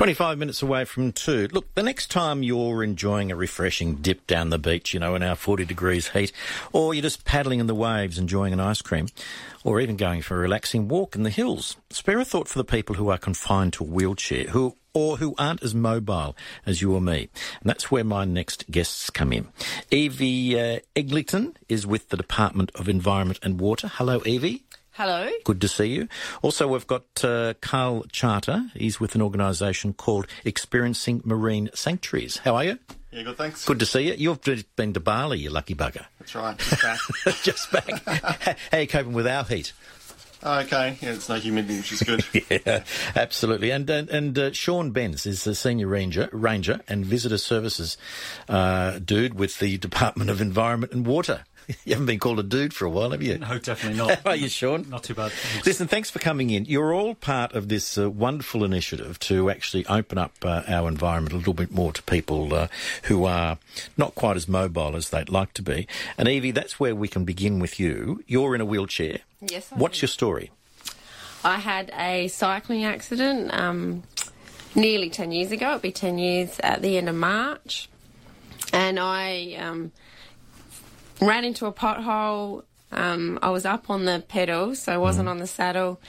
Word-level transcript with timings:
25 0.00 0.38
minutes 0.38 0.62
away 0.62 0.86
from 0.86 1.12
two. 1.12 1.46
Look, 1.52 1.74
the 1.74 1.82
next 1.82 2.10
time 2.10 2.42
you're 2.42 2.82
enjoying 2.82 3.30
a 3.30 3.36
refreshing 3.36 3.96
dip 3.96 4.26
down 4.26 4.48
the 4.48 4.58
beach, 4.58 4.94
you 4.94 5.00
know, 5.00 5.14
in 5.14 5.22
our 5.22 5.34
40 5.34 5.66
degrees 5.66 6.08
heat, 6.08 6.32
or 6.72 6.94
you're 6.94 7.02
just 7.02 7.26
paddling 7.26 7.60
in 7.60 7.66
the 7.66 7.74
waves 7.74 8.16
enjoying 8.16 8.54
an 8.54 8.60
ice 8.60 8.80
cream, 8.80 9.08
or 9.62 9.78
even 9.78 9.98
going 9.98 10.22
for 10.22 10.36
a 10.36 10.40
relaxing 10.40 10.88
walk 10.88 11.16
in 11.16 11.22
the 11.22 11.28
hills, 11.28 11.76
spare 11.90 12.18
a 12.18 12.24
thought 12.24 12.48
for 12.48 12.58
the 12.58 12.64
people 12.64 12.94
who 12.94 13.10
are 13.10 13.18
confined 13.18 13.74
to 13.74 13.84
a 13.84 13.86
wheelchair, 13.86 14.44
who 14.44 14.74
or 14.94 15.18
who 15.18 15.34
aren't 15.36 15.62
as 15.62 15.74
mobile 15.74 16.34
as 16.64 16.80
you 16.80 16.94
or 16.94 17.02
me. 17.02 17.28
And 17.60 17.68
that's 17.68 17.90
where 17.90 18.02
my 18.02 18.24
next 18.24 18.70
guests 18.70 19.10
come 19.10 19.34
in. 19.34 19.48
Yvie 19.90 20.54
uh, 20.54 20.80
Eglinton 20.96 21.58
is 21.68 21.86
with 21.86 22.08
the 22.08 22.16
Department 22.16 22.72
of 22.74 22.88
Environment 22.88 23.38
and 23.42 23.60
Water. 23.60 23.88
Hello, 23.88 24.20
Yvie. 24.20 24.62
Hello. 25.00 25.30
Good 25.44 25.62
to 25.62 25.68
see 25.68 25.86
you. 25.86 26.08
Also, 26.42 26.68
we've 26.68 26.86
got 26.86 27.24
uh, 27.24 27.54
Carl 27.62 28.04
Charter. 28.12 28.66
He's 28.74 29.00
with 29.00 29.14
an 29.14 29.22
organisation 29.22 29.94
called 29.94 30.26
Experiencing 30.44 31.22
Marine 31.24 31.70
Sanctuaries. 31.72 32.36
How 32.36 32.54
are 32.56 32.64
you? 32.64 32.78
Yeah, 33.10 33.22
good, 33.22 33.38
thanks. 33.38 33.64
Good 33.64 33.78
to 33.78 33.86
see 33.86 34.08
you. 34.08 34.14
You've 34.18 34.42
been 34.76 34.92
to 34.92 35.00
Bali, 35.00 35.38
you 35.38 35.48
lucky 35.48 35.74
bugger. 35.74 36.04
That's 36.18 36.34
right, 36.34 36.58
just 36.58 36.82
back. 36.82 36.98
Just 37.42 37.72
back. 37.72 38.04
How 38.70 38.76
are 38.76 38.80
you 38.82 38.88
coping 38.88 39.14
with 39.14 39.26
our 39.26 39.44
heat? 39.44 39.72
okay, 40.42 40.98
yeah, 41.00 41.12
it's 41.12 41.28
no 41.30 41.36
humidity, 41.36 41.78
which 41.78 41.92
is 41.92 42.02
good. 42.02 42.22
Yeah, 42.50 42.84
absolutely. 43.16 43.70
And 43.70 43.88
and, 43.88 44.10
and 44.10 44.38
uh, 44.38 44.52
Sean 44.52 44.90
Benz 44.90 45.24
is 45.24 45.44
the 45.44 45.54
senior 45.54 45.86
ranger, 45.86 46.28
ranger 46.30 46.80
and 46.88 47.06
visitor 47.06 47.38
services 47.38 47.96
uh, 48.50 48.98
dude 48.98 49.34
with 49.34 49.60
the 49.60 49.78
Department 49.78 50.28
of 50.28 50.40
Environment 50.40 50.92
and 50.92 51.06
Water. 51.06 51.44
You 51.84 51.94
haven't 51.94 52.06
been 52.06 52.18
called 52.18 52.38
a 52.38 52.42
dude 52.42 52.72
for 52.74 52.84
a 52.84 52.90
while, 52.90 53.10
have 53.10 53.22
you? 53.22 53.38
No, 53.38 53.58
definitely 53.58 53.98
not. 53.98 54.20
How 54.22 54.30
are 54.30 54.36
you, 54.36 54.48
Sean? 54.48 54.88
Not 54.88 55.04
too 55.04 55.14
bad. 55.14 55.32
thanks. 55.32 55.66
Listen, 55.66 55.88
thanks 55.88 56.10
for 56.10 56.18
coming 56.18 56.50
in. 56.50 56.64
You're 56.66 56.92
all 56.94 57.14
part 57.14 57.52
of 57.54 57.68
this 57.68 57.96
uh, 57.98 58.10
wonderful 58.10 58.64
initiative 58.64 59.18
to 59.20 59.50
actually 59.50 59.86
open 59.86 60.18
up 60.18 60.32
uh, 60.42 60.62
our 60.68 60.88
environment 60.88 61.32
a 61.34 61.36
little 61.38 61.54
bit 61.54 61.70
more 61.72 61.92
to 61.92 62.02
people 62.02 62.52
uh, 62.54 62.68
who 63.04 63.24
are 63.24 63.58
not 63.96 64.14
quite 64.14 64.36
as 64.36 64.48
mobile 64.48 64.96
as 64.96 65.10
they'd 65.10 65.28
like 65.30 65.52
to 65.54 65.62
be. 65.62 65.86
And 66.18 66.28
Yvie, 66.28 66.54
that's 66.54 66.78
where 66.78 66.94
we 66.94 67.08
can 67.08 67.24
begin 67.24 67.58
with 67.58 67.80
you. 67.80 68.22
You're 68.26 68.54
in 68.54 68.60
a 68.60 68.64
wheelchair. 68.66 69.18
Yes. 69.40 69.72
I 69.72 69.76
What's 69.76 69.98
am. 69.98 70.02
your 70.02 70.08
story? 70.08 70.50
I 71.42 71.58
had 71.58 71.90
a 71.96 72.28
cycling 72.28 72.84
accident 72.84 73.52
um, 73.54 74.02
nearly 74.74 75.08
10 75.08 75.32
years 75.32 75.50
ago. 75.52 75.68
It'll 75.68 75.78
be 75.78 75.92
10 75.92 76.18
years 76.18 76.60
at 76.60 76.82
the 76.82 76.98
end 76.98 77.08
of 77.08 77.14
March. 77.14 77.88
And 78.72 78.98
I 79.00 79.54
um, 79.58 79.90
ran 81.20 81.44
into 81.44 81.66
a 81.66 81.72
pothole. 81.72 82.64
Um, 82.92 83.38
I 83.42 83.50
was 83.50 83.64
up 83.64 83.88
on 83.90 84.04
the 84.04 84.24
pedal, 84.28 84.74
so 84.74 84.92
I 84.92 84.96
wasn't 84.98 85.28
on 85.28 85.38
the 85.38 85.46
saddle. 85.46 86.00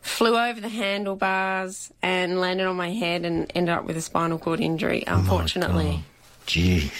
Flew 0.00 0.36
over 0.38 0.60
the 0.60 0.68
handlebars 0.68 1.92
and 2.02 2.40
landed 2.40 2.66
on 2.66 2.76
my 2.76 2.90
head 2.90 3.24
and 3.24 3.50
ended 3.54 3.74
up 3.74 3.84
with 3.84 3.96
a 3.96 4.00
spinal 4.00 4.38
cord 4.38 4.60
injury, 4.60 5.02
unfortunately. 5.06 6.04
Gee, 6.46 6.92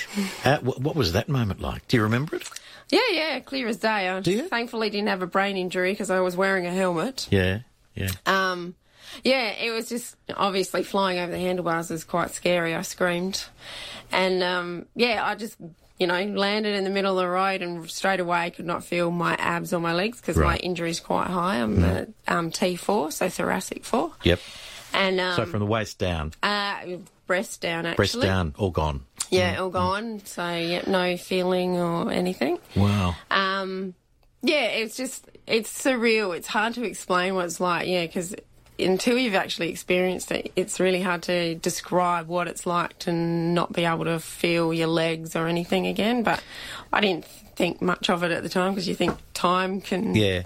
How, 0.42 0.56
wh- 0.58 0.80
what 0.80 0.96
was 0.96 1.12
that 1.12 1.28
moment 1.28 1.60
like? 1.60 1.86
Do 1.86 1.96
you 1.96 2.02
remember 2.02 2.36
it? 2.36 2.48
Yeah, 2.88 3.00
yeah, 3.12 3.40
clear 3.40 3.68
as 3.68 3.77
day. 3.78 4.08
I 4.08 4.20
Do 4.20 4.32
you? 4.32 4.48
thankfully 4.48 4.90
didn't 4.90 5.08
have 5.08 5.22
a 5.22 5.27
brain 5.27 5.56
injury 5.56 5.92
because 5.92 6.10
I 6.10 6.20
was 6.20 6.36
wearing 6.36 6.66
a 6.66 6.72
helmet. 6.72 7.28
Yeah, 7.30 7.60
yeah. 7.94 8.10
Um, 8.27 8.74
yeah, 9.24 9.50
it 9.50 9.70
was 9.70 9.88
just 9.88 10.16
obviously 10.36 10.82
flying 10.82 11.18
over 11.20 11.30
the 11.30 11.38
handlebars 11.38 11.90
was 11.90 12.02
quite 12.04 12.32
scary. 12.32 12.74
I 12.74 12.82
screamed, 12.82 13.44
and 14.12 14.42
um, 14.42 14.86
yeah, 14.96 15.24
I 15.24 15.36
just 15.36 15.56
you 15.98 16.06
know 16.06 16.22
landed 16.25 16.75
in 16.75 16.84
the 16.84 16.91
middle 16.91 17.19
of 17.19 17.25
the 17.25 17.28
road 17.28 17.62
and 17.62 17.89
straight 17.91 18.20
away 18.20 18.50
could 18.50 18.66
not 18.66 18.84
feel 18.84 19.11
my 19.11 19.34
abs 19.36 19.72
or 19.72 19.80
my 19.80 19.94
legs 19.94 20.20
because 20.20 20.36
my 20.36 20.56
injury 20.56 20.91
is 20.91 21.00
quite 21.00 21.28
high. 21.28 21.56
I'm 21.61 21.83
a 21.83 22.06
um, 22.28 22.50
T4, 22.50 23.12
so 23.12 23.28
thoracic 23.28 23.84
four, 23.84 24.12
Yep. 24.24 24.41
and 24.92 25.20
um, 25.20 25.36
So 25.36 25.47
from 25.47 25.61
the 25.61 25.67
waist 25.67 25.98
down, 25.98 26.33
uh, 26.42 26.80
breast 27.27 27.61
down 27.61 27.86
actually. 27.86 27.97
breast 27.97 28.20
down, 28.20 28.55
all 28.58 28.70
gone. 28.70 29.02
Yeah, 29.30 29.56
all 29.61 29.70
gone. 29.70 30.20
So 30.24 30.47
yeah, 30.56 30.83
no 30.86 31.17
feeling 31.17 31.77
or 31.77 32.12
anything. 32.12 32.58
Wow. 32.77 33.17
Um, 33.30 33.95
yeah, 34.42 34.67
it's 34.67 34.96
just 34.96 35.28
it's 35.46 35.70
surreal. 35.83 36.36
It's 36.36 36.46
hard 36.46 36.74
to 36.74 36.84
explain 36.84 37.34
what 37.34 37.46
it's 37.46 37.58
like. 37.58 37.89
Yeah, 37.89 38.07
because 38.07 38.34
until 38.79 39.17
you've 39.19 39.35
actually 39.35 39.70
experienced 39.70 40.31
it, 40.33 40.53
it's 40.57 40.79
really 40.81 41.03
hard 41.03 41.23
to 41.25 41.55
describe 41.57 42.29
what 42.29 42.48
it's 42.48 42.67
like 42.67 42.98
to 43.01 43.13
not 43.13 43.73
be 43.73 43.85
able 43.85 44.05
to 44.05 44.19
feel 44.19 44.73
your 44.73 44.89
legs 44.89 45.35
or 45.37 45.47
anything 45.47 45.87
again. 45.87 46.23
But 46.23 46.42
I 46.92 47.01
didn't 47.01 47.25
think 47.25 47.81
much 47.81 48.11
of 48.11 48.23
it 48.23 48.31
at 48.31 48.42
the 48.42 48.48
time 48.48 48.73
because 48.73 48.89
you 48.89 48.95
think 48.95 49.17
time 49.35 49.81
can. 49.81 50.14
Yeah. 50.14 50.42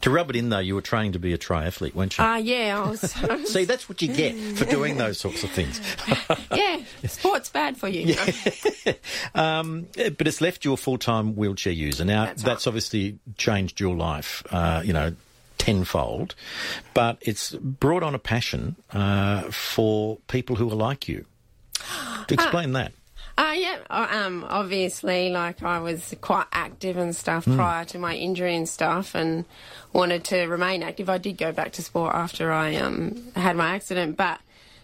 To 0.00 0.10
rub 0.10 0.28
it 0.28 0.36
in, 0.36 0.50
though, 0.50 0.58
you 0.58 0.74
were 0.74 0.82
training 0.82 1.12
to 1.12 1.18
be 1.18 1.32
a 1.32 1.38
triathlete, 1.38 1.94
weren't 1.94 2.18
you? 2.18 2.24
Ah, 2.24 2.36
yeah, 2.36 2.78
I 2.78 2.90
was. 2.90 3.00
See, 3.50 3.64
that's 3.64 3.88
what 3.88 4.02
you 4.02 4.08
get 4.08 4.34
for 4.58 4.66
doing 4.66 4.98
those 4.98 5.18
sorts 5.18 5.42
of 5.44 5.50
things. 5.50 5.80
yeah, 6.54 6.82
sport's 7.06 7.48
bad 7.48 7.76
for 7.76 7.88
you. 7.88 8.14
Um, 9.34 9.86
eh, 9.96 10.10
but 10.10 10.28
it's 10.28 10.40
left 10.40 10.64
you 10.64 10.72
a 10.74 10.76
full-time 10.76 11.34
wheelchair 11.34 11.72
user. 11.72 12.04
Now, 12.04 12.26
That's 12.26 12.42
that's, 12.42 12.66
right. 12.66 12.70
obviously 12.70 13.18
changed 13.36 13.80
your 13.80 13.96
life, 13.96 14.44
uh, 14.50 14.82
you 14.84 14.92
know, 14.92 15.14
tenfold. 15.64 16.34
But 16.92 17.18
it's 17.22 17.54
brought 17.54 18.02
on 18.02 18.14
a 18.14 18.18
passion 18.18 18.76
uh, 18.92 19.42
for 19.50 20.18
people 20.28 20.56
who 20.56 20.70
are 20.70 20.76
like 20.76 21.08
you. 21.08 21.24
To 22.28 22.34
explain 22.34 22.72
that. 22.72 22.92
Uh, 23.36 23.54
yeah, 23.56 23.78
uh, 23.90 24.06
um, 24.10 24.46
obviously, 24.48 25.28
like 25.28 25.62
I 25.62 25.80
was 25.80 26.14
quite 26.20 26.46
active 26.52 26.96
and 26.96 27.16
stuff 27.16 27.44
prior 27.44 27.84
to 27.86 27.98
my 27.98 28.14
injury 28.14 28.54
and 28.54 28.68
stuff, 28.68 29.14
and 29.14 29.44
wanted 29.92 30.24
to 30.26 30.46
remain 30.46 30.82
active. 30.82 31.10
I 31.10 31.18
did 31.18 31.36
go 31.36 31.50
back 31.50 31.72
to 31.72 31.82
sport 31.82 32.14
after 32.14 32.52
I 32.52 32.76
um, 32.76 33.32
had 33.34 33.56
my 33.56 33.74
accident, 33.74 34.16
but 34.16 34.40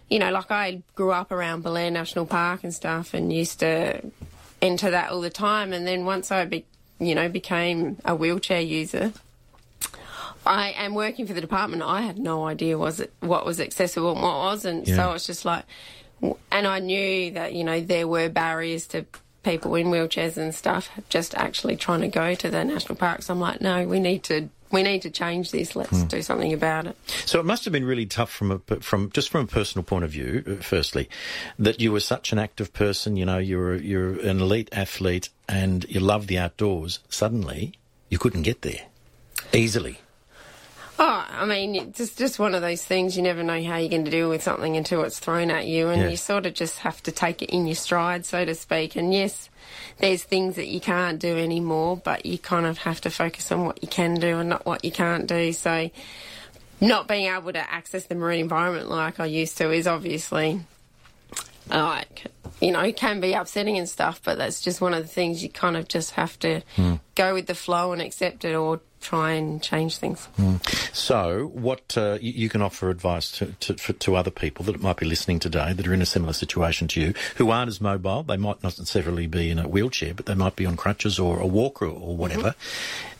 you 0.09 0.19
know, 0.19 0.31
like 0.31 0.51
I 0.51 0.83
grew 0.95 1.11
up 1.11 1.31
around 1.31 1.61
Belair 1.63 1.89
National 1.89 2.25
Park 2.25 2.63
and 2.63 2.73
stuff, 2.73 3.13
and 3.13 3.31
used 3.31 3.61
to 3.61 4.01
enter 4.61 4.91
that 4.91 5.11
all 5.11 5.21
the 5.21 5.29
time. 5.29 5.71
And 5.71 5.87
then 5.87 6.05
once 6.05 6.31
I, 6.31 6.43
be, 6.45 6.65
you 6.99 7.15
know, 7.15 7.29
became 7.29 7.97
a 8.03 8.13
wheelchair 8.13 8.61
user, 8.61 9.13
I 10.45 10.71
am 10.71 10.95
working 10.95 11.27
for 11.27 11.33
the 11.33 11.41
department. 11.41 11.83
I 11.83 12.01
had 12.01 12.17
no 12.17 12.45
idea 12.47 12.77
was 12.77 12.99
it 12.99 13.13
what 13.19 13.45
was 13.45 13.59
accessible 13.59 14.13
and 14.13 14.21
what 14.21 14.37
wasn't. 14.37 14.87
Yeah. 14.87 14.95
So 14.95 15.11
it's 15.13 15.27
just 15.27 15.45
like, 15.45 15.65
and 16.51 16.67
I 16.67 16.79
knew 16.79 17.31
that 17.31 17.53
you 17.53 17.63
know 17.63 17.79
there 17.81 18.07
were 18.07 18.29
barriers 18.29 18.87
to 18.87 19.05
people 19.43 19.73
in 19.75 19.87
wheelchairs 19.87 20.37
and 20.37 20.53
stuff 20.53 20.89
just 21.09 21.33
actually 21.35 21.75
trying 21.75 22.01
to 22.01 22.07
go 22.07 22.35
to 22.35 22.49
the 22.49 22.63
national 22.63 22.95
parks. 22.95 23.29
I'm 23.29 23.39
like, 23.39 23.59
no, 23.61 23.87
we 23.87 23.99
need 23.99 24.23
to 24.25 24.49
we 24.71 24.83
need 24.83 25.01
to 25.01 25.09
change 25.09 25.51
this. 25.51 25.75
Let's 25.75 26.03
do 26.03 26.21
something 26.21 26.53
about 26.53 26.87
it. 26.87 26.97
So 27.25 27.39
it 27.39 27.45
must 27.45 27.65
have 27.65 27.71
been 27.71 27.85
really 27.85 28.05
tough 28.05 28.31
from 28.31 28.51
a 28.51 28.59
from 28.79 29.11
just 29.11 29.29
from 29.29 29.43
a 29.43 29.47
personal 29.47 29.83
point 29.83 30.05
of 30.05 30.11
view. 30.11 30.43
uh, 30.47 30.63
Firstly, 30.63 31.09
that 31.59 31.79
you 31.81 31.91
were 31.91 31.99
such 31.99 32.31
an 32.31 32.39
active 32.39 32.73
person. 32.73 33.15
You 33.17 33.25
know, 33.25 33.37
you're 33.37 33.75
you're 33.75 34.19
an 34.19 34.39
elite 34.39 34.69
athlete 34.71 35.29
and 35.47 35.85
you 35.89 35.99
love 35.99 36.27
the 36.27 36.37
outdoors. 36.37 36.99
Suddenly, 37.09 37.73
you 38.09 38.17
couldn't 38.17 38.43
get 38.43 38.61
there 38.61 38.87
easily. 39.53 39.99
Oh, 41.03 41.25
I 41.31 41.45
mean, 41.47 41.73
it's 41.73 41.97
just 41.97 42.19
just 42.19 42.37
one 42.37 42.53
of 42.53 42.61
those 42.61 42.83
things. 42.83 43.17
You 43.17 43.23
never 43.23 43.41
know 43.41 43.59
how 43.63 43.77
you're 43.77 43.89
going 43.89 44.05
to 44.05 44.11
deal 44.11 44.29
with 44.29 44.43
something 44.43 44.77
until 44.77 45.01
it's 45.01 45.17
thrown 45.17 45.49
at 45.49 45.65
you, 45.65 45.89
and 45.89 46.03
Yeah. 46.03 46.09
you 46.09 46.15
sort 46.15 46.45
of 46.45 46.53
just 46.53 46.77
have 46.79 47.01
to 47.01 47.11
take 47.11 47.41
it 47.41 47.49
in 47.49 47.65
your 47.65 47.75
stride, 47.75 48.23
so 48.23 48.45
to 48.45 48.53
speak. 48.53 48.95
And 48.95 49.11
yes, 49.11 49.49
there's 49.97 50.21
things 50.21 50.57
that 50.57 50.67
you 50.67 50.79
can't 50.79 51.17
do 51.17 51.39
anymore, 51.39 51.97
but 51.97 52.27
you 52.27 52.37
kind 52.37 52.67
of 52.67 52.77
have 52.77 53.01
to 53.01 53.09
focus 53.09 53.51
on 53.51 53.65
what 53.65 53.81
you 53.81 53.87
can 53.87 54.19
do 54.19 54.37
and 54.37 54.49
not 54.49 54.63
what 54.67 54.85
you 54.85 54.91
can't 54.91 55.25
do. 55.25 55.53
So, 55.53 55.89
not 56.79 57.07
being 57.07 57.33
able 57.33 57.51
to 57.51 57.73
access 57.73 58.05
the 58.05 58.13
marine 58.13 58.41
environment 58.41 58.87
like 58.87 59.19
I 59.19 59.25
used 59.25 59.57
to 59.57 59.71
is 59.71 59.87
obviously 59.87 60.61
like 61.67 62.25
you 62.59 62.71
know 62.71 62.91
can 62.91 63.21
be 63.21 63.33
upsetting 63.33 63.77
and 63.77 63.87
stuff 63.87 64.19
but 64.23 64.37
that's 64.37 64.59
just 64.61 64.81
one 64.81 64.93
of 64.93 65.01
the 65.01 65.07
things 65.07 65.41
you 65.41 65.47
kind 65.47 65.77
of 65.77 65.87
just 65.87 66.11
have 66.11 66.37
to 66.39 66.61
hmm. 66.75 66.95
go 67.15 67.33
with 67.33 67.45
the 67.45 67.55
flow 67.55 67.93
and 67.93 68.01
accept 68.01 68.43
it 68.43 68.55
or 68.55 68.81
try 69.01 69.31
and 69.31 69.61
change 69.61 69.97
things 69.97 70.27
So, 70.93 71.51
what 71.53 71.97
uh, 71.97 72.17
you, 72.21 72.31
you 72.31 72.49
can 72.49 72.61
offer 72.61 72.89
advice 72.89 73.31
to, 73.31 73.47
to, 73.61 73.73
for, 73.75 73.93
to 73.93 74.15
other 74.15 74.31
people 74.31 74.65
that 74.65 74.81
might 74.81 74.97
be 74.97 75.05
listening 75.05 75.39
today 75.39 75.73
that 75.73 75.87
are 75.87 75.93
in 75.93 76.01
a 76.01 76.05
similar 76.05 76.33
situation 76.33 76.87
to 76.89 77.01
you, 77.01 77.13
who 77.35 77.49
aren't 77.49 77.69
as 77.69 77.81
mobile. 77.81 78.23
They 78.23 78.37
might 78.37 78.63
not 78.63 78.77
necessarily 78.77 79.27
be 79.27 79.49
in 79.49 79.59
a 79.59 79.67
wheelchair, 79.67 80.13
but 80.13 80.25
they 80.25 80.35
might 80.35 80.55
be 80.55 80.65
on 80.65 80.77
crutches 80.77 81.19
or 81.19 81.39
a 81.39 81.47
walker 81.47 81.85
or 81.85 82.15
whatever. 82.15 82.55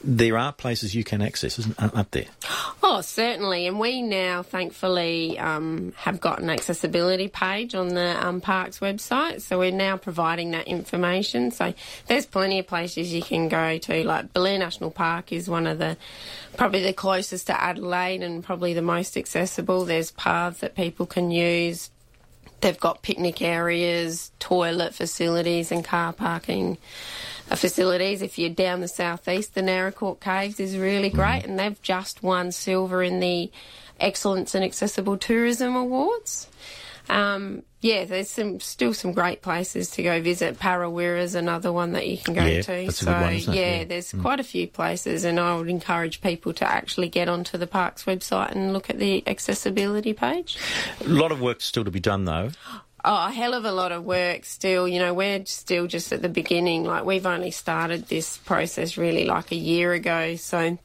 There 0.03 0.37
are 0.37 0.51
places 0.51 0.95
you 0.95 1.03
can 1.03 1.21
access, 1.21 1.59
isn't 1.59 1.81
uh, 1.81 1.89
up 1.93 2.11
there? 2.11 2.25
Oh, 2.83 3.01
certainly. 3.01 3.67
And 3.67 3.79
we 3.79 4.01
now, 4.01 4.41
thankfully, 4.41 5.37
um, 5.37 5.93
have 5.97 6.19
got 6.19 6.41
an 6.41 6.49
accessibility 6.49 7.27
page 7.27 7.75
on 7.75 7.89
the 7.89 8.27
um, 8.27 8.41
park's 8.41 8.79
website. 8.79 9.41
So 9.41 9.59
we're 9.59 9.71
now 9.71 9.97
providing 9.97 10.51
that 10.51 10.67
information. 10.67 11.51
So 11.51 11.75
there's 12.07 12.25
plenty 12.25 12.57
of 12.57 12.65
places 12.65 13.13
you 13.13 13.21
can 13.21 13.49
go 13.49 13.77
to. 13.77 14.03
Like 14.03 14.33
Belair 14.33 14.57
National 14.57 14.89
Park 14.89 15.31
is 15.31 15.47
one 15.47 15.67
of 15.67 15.70
the 15.73 15.97
probably 16.57 16.83
the 16.83 16.93
closest 16.93 17.47
to 17.47 17.61
Adelaide 17.61 18.23
and 18.23 18.43
probably 18.43 18.73
the 18.73 18.81
most 18.81 19.17
accessible. 19.17 19.85
There's 19.85 20.11
paths 20.11 20.59
that 20.59 20.75
people 20.75 21.05
can 21.05 21.31
use. 21.31 21.89
They've 22.61 22.79
got 22.79 23.01
picnic 23.01 23.41
areas, 23.41 24.31
toilet 24.39 24.93
facilities, 24.93 25.71
and 25.71 25.83
car 25.83 26.13
parking 26.13 26.77
facilities. 27.47 28.21
If 28.21 28.37
you're 28.37 28.51
down 28.51 28.81
the 28.81 28.87
southeast, 28.87 29.55
the 29.55 29.61
Naracoorte 29.61 30.19
Caves 30.19 30.59
is 30.59 30.77
really 30.77 31.09
great, 31.09 31.43
and 31.43 31.57
they've 31.57 31.81
just 31.81 32.21
won 32.21 32.51
silver 32.51 33.01
in 33.01 33.19
the 33.19 33.51
Excellence 33.99 34.53
in 34.55 34.63
Accessible 34.63 35.17
Tourism 35.17 35.75
Awards. 35.75 36.47
Um, 37.09 37.63
yeah, 37.81 38.05
there's 38.05 38.29
some 38.29 38.59
still 38.59 38.93
some 38.93 39.11
great 39.11 39.41
places 39.41 39.89
to 39.91 40.03
go 40.03 40.21
visit. 40.21 40.59
Para 40.59 40.87
Wirra 40.89 41.19
is 41.21 41.35
another 41.35 41.73
one 41.73 41.93
that 41.93 42.07
you 42.07 42.17
can 42.17 42.33
go 42.35 42.45
Yeah, 42.45 42.61
to. 42.61 42.71
that's 42.85 43.01
a 43.01 43.05
so 43.05 43.11
good 43.13 43.21
one, 43.21 43.33
yeah, 43.33 43.51
Yeah. 43.53 43.83
Mm. 43.83 43.87
there's 43.89 44.13
quite 44.13 44.39
a 44.39 44.43
few 44.43 44.67
places, 44.67 45.23
and 45.25 45.39
I 45.39 45.55
would 45.55 45.69
encourage 45.69 46.21
people 46.21 46.53
to 46.53 46.65
actually 46.65 47.09
get 47.09 47.27
onto 47.27 47.57
the 47.57 47.67
parks 47.67 48.03
website 48.05 48.51
and 48.51 48.71
look 48.73 48.89
at 48.89 48.99
the 48.99 49.23
accessibility 49.27 50.13
page. 50.13 50.57
A 51.03 51.07
lot 51.09 51.31
of 51.31 51.41
work 51.41 51.59
still 51.61 51.83
to 51.83 51.91
be 51.91 51.99
done, 51.99 52.25
though. 52.25 52.51
Oh, 53.03 53.27
a 53.27 53.31
hell 53.31 53.55
of 53.55 53.65
a 53.65 53.71
lot 53.71 53.91
of 53.91 54.03
work 54.03 54.45
still. 54.45 54.87
You 54.87 54.99
know, 54.99 55.11
we're 55.15 55.43
still 55.47 55.87
just 55.87 56.13
at 56.13 56.21
the 56.21 56.29
beginning. 56.29 56.83
Like, 56.83 57.03
we've 57.03 57.25
only 57.25 57.49
started 57.49 58.07
this 58.09 58.37
process 58.37 58.95
really 58.95 59.25
like 59.25 59.51
a 59.51 59.55
year 59.55 59.91
ago. 59.93 60.35
So 60.35 60.77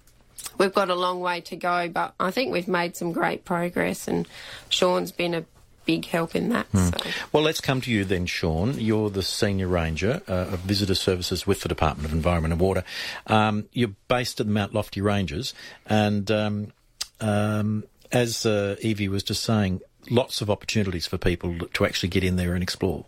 we've 0.57 0.73
got 0.73 0.89
a 0.89 0.95
long 0.95 1.21
way 1.21 1.43
to 1.43 1.57
go, 1.57 1.89
but 1.91 2.15
I 2.19 2.31
think 2.31 2.53
we've 2.53 2.69
made 2.69 2.97
some 2.97 3.13
great 3.13 3.45
progress, 3.45 4.09
and 4.09 4.27
Sean's 4.71 5.13
been 5.13 5.35
a 5.35 5.45
big 5.87 6.05
help 6.07 6.37
in 6.37 6.51
that. 6.51 6.67
So. 6.73 6.91
Well, 7.33 7.43
let's 7.43 7.61
come 7.61 7.81
to 7.81 7.91
you 7.91 8.05
then, 8.05 8.27
Sean. 8.27 8.79
You're 8.79 9.09
the 9.09 9.23
Senior 9.23 9.69
Ranger 9.69 10.21
uh, 10.29 10.33
of 10.53 10.59
Visitor 10.61 10.95
Services 10.95 11.47
with 11.47 11.61
the 11.63 11.69
Department 11.69 12.07
of 12.07 12.13
Environment 12.13 12.53
and 12.53 12.61
Water. 12.61 12.85
Um, 13.27 13.69
you're 13.73 13.95
based 14.09 14.41
at 14.41 14.47
the 14.47 14.53
Mount 14.53 14.75
Lofty 14.75 15.01
Ranges, 15.01 15.55
and 15.87 16.31
um, 16.31 16.73
um, 17.21 17.85
as 18.13 18.45
uh, 18.45 18.77
Yvie 18.83 19.09
was 19.09 19.23
just 19.23 19.43
saying, 19.43 19.81
lots 20.11 20.41
of 20.41 20.51
opportunities 20.51 21.07
for 21.07 21.19
people 21.19 21.59
to 21.73 21.85
actually 21.85 22.09
get 22.09 22.25
in 22.25 22.37
there 22.37 22.55
and 22.55 22.63
explore. 22.63 23.05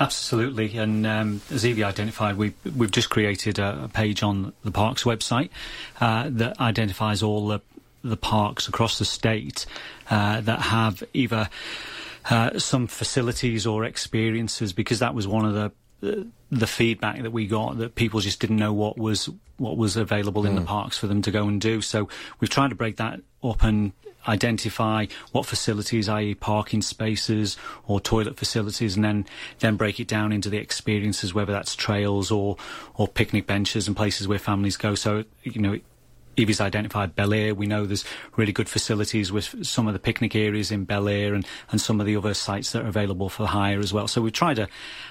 Absolutely, 0.00 0.76
and 0.78 1.06
um, 1.06 1.40
as 1.50 1.64
Yvie 1.64 1.84
identified, 1.84 2.36
we, 2.36 2.54
we've 2.76 2.90
just 2.90 3.10
created 3.10 3.58
a, 3.58 3.84
a 3.84 3.88
page 3.88 4.22
on 4.22 4.52
the 4.64 4.70
parks 4.70 5.04
website 5.04 5.50
uh, 6.00 6.28
that 6.30 6.58
identifies 6.60 7.22
all 7.22 7.46
the, 7.46 7.60
the 8.02 8.16
parks 8.16 8.68
across 8.68 8.98
the 8.98 9.04
state 9.04 9.66
uh, 10.10 10.40
that 10.40 10.60
have 10.60 11.04
either 11.12 11.48
uh, 12.30 12.58
some 12.58 12.86
facilities 12.86 13.66
or 13.66 13.84
experiences, 13.84 14.72
because 14.72 14.98
that 15.00 15.14
was 15.14 15.26
one 15.26 15.44
of 15.44 15.54
the 15.54 15.72
the- 16.00 16.26
the 16.50 16.66
feedback 16.66 17.22
that 17.22 17.30
we 17.30 17.46
got 17.46 17.78
that 17.78 17.94
people 17.94 18.20
just 18.20 18.38
didn't 18.40 18.56
know 18.56 18.72
what 18.72 18.98
was 18.98 19.30
what 19.56 19.76
was 19.76 19.96
available 19.96 20.44
in 20.44 20.54
the 20.56 20.60
parks 20.60 20.98
for 20.98 21.06
them 21.06 21.22
to 21.22 21.30
go 21.30 21.46
and 21.46 21.60
do. 21.60 21.80
So 21.80 22.08
we've 22.40 22.50
tried 22.50 22.70
to 22.70 22.74
break 22.74 22.96
that 22.96 23.20
up 23.42 23.62
and 23.62 23.92
identify 24.28 25.06
what 25.30 25.46
facilities, 25.46 26.08
i.e., 26.08 26.34
parking 26.34 26.82
spaces 26.82 27.56
or 27.86 28.00
toilet 28.00 28.36
facilities, 28.36 28.96
and 28.96 29.04
then 29.04 29.24
then 29.60 29.76
break 29.76 30.00
it 30.00 30.08
down 30.08 30.32
into 30.32 30.50
the 30.50 30.58
experiences, 30.58 31.32
whether 31.32 31.52
that's 31.52 31.74
trails 31.76 32.30
or 32.30 32.56
or 32.96 33.06
picnic 33.08 33.46
benches 33.46 33.86
and 33.86 33.96
places 33.96 34.26
where 34.28 34.38
families 34.38 34.76
go. 34.76 34.94
So 34.94 35.24
you 35.44 35.60
know. 35.60 35.78
Yvie's 36.36 36.60
identified 36.60 37.14
Belair. 37.14 37.54
We 37.54 37.66
know 37.66 37.84
there's 37.84 38.04
really 38.36 38.52
good 38.52 38.68
facilities 38.68 39.30
with 39.30 39.66
some 39.66 39.86
of 39.86 39.92
the 39.92 39.98
picnic 39.98 40.34
areas 40.34 40.70
in 40.70 40.84
Belair 40.84 41.34
and, 41.34 41.46
and 41.70 41.80
some 41.80 42.00
of 42.00 42.06
the 42.06 42.16
other 42.16 42.34
sites 42.34 42.72
that 42.72 42.84
are 42.84 42.88
available 42.88 43.28
for 43.28 43.46
hire 43.46 43.78
as 43.78 43.92
well. 43.92 44.08
So 44.08 44.22
we 44.22 44.30
try 44.30 44.54
to 44.54 44.68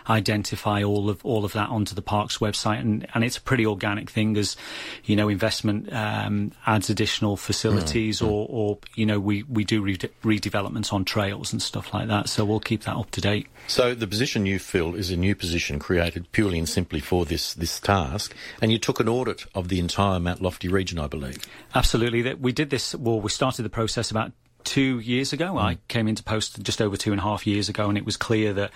identify 0.10 0.84
all 0.84 1.10
of 1.10 1.24
all 1.26 1.46
of 1.46 1.54
that 1.54 1.70
onto 1.70 1.94
the 1.94 2.02
parks 2.02 2.40
website, 2.40 2.80
and, 2.80 3.08
and 3.14 3.24
it's 3.24 3.38
a 3.38 3.42
pretty 3.42 3.66
organic 3.66 4.10
thing 4.10 4.38
as 4.38 4.58
you 5.04 5.16
know 5.16 5.30
investment 5.30 5.92
um, 5.94 6.52
adds 6.66 6.90
additional 6.90 7.38
facilities, 7.38 8.22
or, 8.22 8.48
or 8.50 8.78
you 8.96 9.06
know 9.06 9.20
we 9.20 9.44
we 9.44 9.64
do 9.64 9.82
rede- 9.82 10.10
redevelopments 10.24 10.92
on 10.92 11.06
trails 11.06 11.52
and 11.52 11.62
stuff 11.62 11.94
like 11.94 12.08
that. 12.08 12.30
So 12.30 12.46
we'll 12.46 12.60
keep 12.60 12.84
that 12.84 12.96
up 12.96 13.12
to 13.12 13.22
date. 13.22 13.48
So 13.68 13.94
the 13.94 14.08
position 14.08 14.46
you 14.46 14.60
fill 14.60 14.96
is 14.96 15.12
a 15.12 15.18
new 15.18 15.36
position 15.36 15.78
created 15.78 16.32
purely 16.32 16.58
and 16.58 16.68
simply 16.68 17.00
for 17.00 17.26
this 17.26 17.54
this 17.54 17.80
task, 17.80 18.36
and 18.62 18.72
you 18.72 18.80
took 18.80 19.00
an 19.00 19.08
audit 19.08 19.46
of 19.54 19.68
the 19.68 19.80
entire 19.80 20.20
Mount 20.20 20.42
Lofty 20.42 20.68
region, 20.68 20.98
I 21.00 21.08
believe. 21.12 21.38
Absolutely. 21.76 22.24
That 22.24 22.40
we 22.40 22.52
did 22.52 22.72
this. 22.72 22.96
Well, 22.96 23.22
we 23.22 23.30
started 23.30 23.62
the 23.62 23.70
process 23.70 24.10
about 24.10 24.32
two 24.64 25.00
years 25.00 25.34
ago. 25.34 25.58
I 25.58 25.78
came 25.88 26.08
into 26.08 26.24
post 26.24 26.62
just 26.64 26.82
over 26.82 26.98
two 26.98 27.12
and 27.12 27.20
a 27.20 27.24
half 27.24 27.48
years 27.48 27.70
ago, 27.70 27.90
and 27.90 27.98
it 27.98 28.06
was 28.06 28.18
clear 28.18 28.54
that 28.54 28.72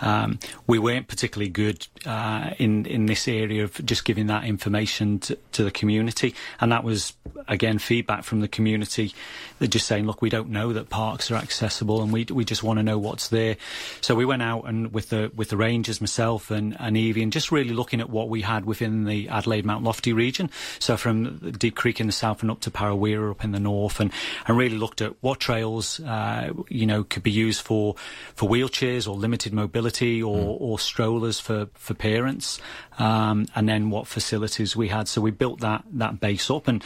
um, 0.00 0.38
we 0.66 0.78
weren't 0.78 1.08
particularly 1.08 1.50
good 1.50 1.86
uh, 2.06 2.50
in 2.58 2.86
in 2.86 3.06
this 3.06 3.28
area 3.28 3.64
of 3.64 3.84
just 3.84 4.04
giving 4.04 4.26
that 4.28 4.44
information 4.44 5.18
to, 5.20 5.38
to 5.52 5.64
the 5.64 5.70
community, 5.70 6.34
and 6.60 6.72
that 6.72 6.84
was 6.84 7.12
again 7.46 7.78
feedback 7.78 8.24
from 8.24 8.40
the 8.40 8.48
community. 8.48 9.14
They're 9.58 9.68
just 9.68 9.86
saying, 9.86 10.06
look, 10.06 10.22
we 10.22 10.30
don't 10.30 10.50
know 10.50 10.72
that 10.72 10.88
parks 10.88 11.30
are 11.30 11.36
accessible, 11.36 12.02
and 12.02 12.12
we 12.12 12.26
we 12.30 12.44
just 12.44 12.62
want 12.62 12.78
to 12.78 12.82
know 12.82 12.98
what's 12.98 13.28
there. 13.28 13.56
So 14.00 14.14
we 14.14 14.24
went 14.24 14.42
out 14.42 14.68
and 14.68 14.92
with 14.92 15.10
the 15.10 15.30
with 15.34 15.50
the 15.50 15.56
rangers, 15.56 16.00
myself 16.00 16.50
and 16.50 16.76
and 16.78 16.96
Yvie, 16.96 17.22
and 17.22 17.32
just 17.32 17.52
really 17.52 17.74
looking 17.74 18.00
at 18.00 18.10
what 18.10 18.28
we 18.28 18.42
had 18.42 18.64
within 18.64 19.04
the 19.04 19.28
Adelaide 19.28 19.64
Mount 19.64 19.84
Lofty 19.84 20.12
region. 20.12 20.50
So 20.78 20.96
from 20.96 21.50
Deep 21.52 21.76
Creek 21.76 22.00
in 22.00 22.06
the 22.06 22.12
south 22.12 22.42
and 22.42 22.50
up 22.50 22.60
to 22.60 22.70
Para 22.70 22.94
Wirra 22.94 23.30
up 23.30 23.44
in 23.44 23.52
the 23.52 23.60
north, 23.60 24.00
and 24.00 24.12
and 24.46 24.56
really 24.56 24.78
looked 24.78 25.00
at 25.00 25.14
what 25.20 25.27
trails 25.36 26.00
uh, 26.00 26.52
you 26.68 26.86
know 26.86 27.04
could 27.04 27.22
be 27.22 27.30
used 27.30 27.60
for 27.60 27.94
for 28.34 28.48
wheelchairs 28.48 29.08
or 29.08 29.16
limited 29.16 29.52
mobility 29.52 30.22
or, 30.22 30.56
or 30.60 30.78
strollers 30.78 31.40
for 31.40 31.68
for 31.74 31.94
parents, 31.94 32.60
um, 32.98 33.46
and 33.54 33.68
then 33.68 33.90
what 33.90 34.06
facilities 34.06 34.76
we 34.76 34.88
had. 34.88 35.08
So 35.08 35.20
we 35.20 35.30
built 35.30 35.60
that 35.60 35.84
that 35.92 36.20
base 36.20 36.50
up, 36.50 36.68
and 36.68 36.82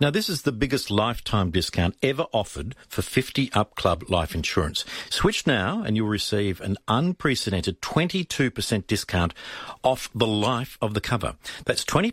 Now, 0.00 0.10
this 0.10 0.28
is 0.28 0.42
the 0.42 0.52
biggest 0.52 0.92
lifetime 0.92 1.50
discount 1.50 1.96
ever 2.04 2.26
offered 2.32 2.76
for 2.88 3.02
50 3.02 3.50
Up 3.52 3.74
Club 3.74 4.04
life 4.08 4.32
insurance. 4.32 4.84
Switch 5.10 5.44
now 5.44 5.82
and 5.82 5.96
you'll 5.96 6.06
receive 6.06 6.60
an 6.60 6.76
unprecedented 6.86 7.82
22% 7.82 8.86
discount 8.86 9.34
off 9.82 10.08
the 10.14 10.26
life 10.26 10.78
of 10.80 10.94
the 10.94 11.00
cover. 11.00 11.34
That's 11.64 11.84
20, 11.84 12.12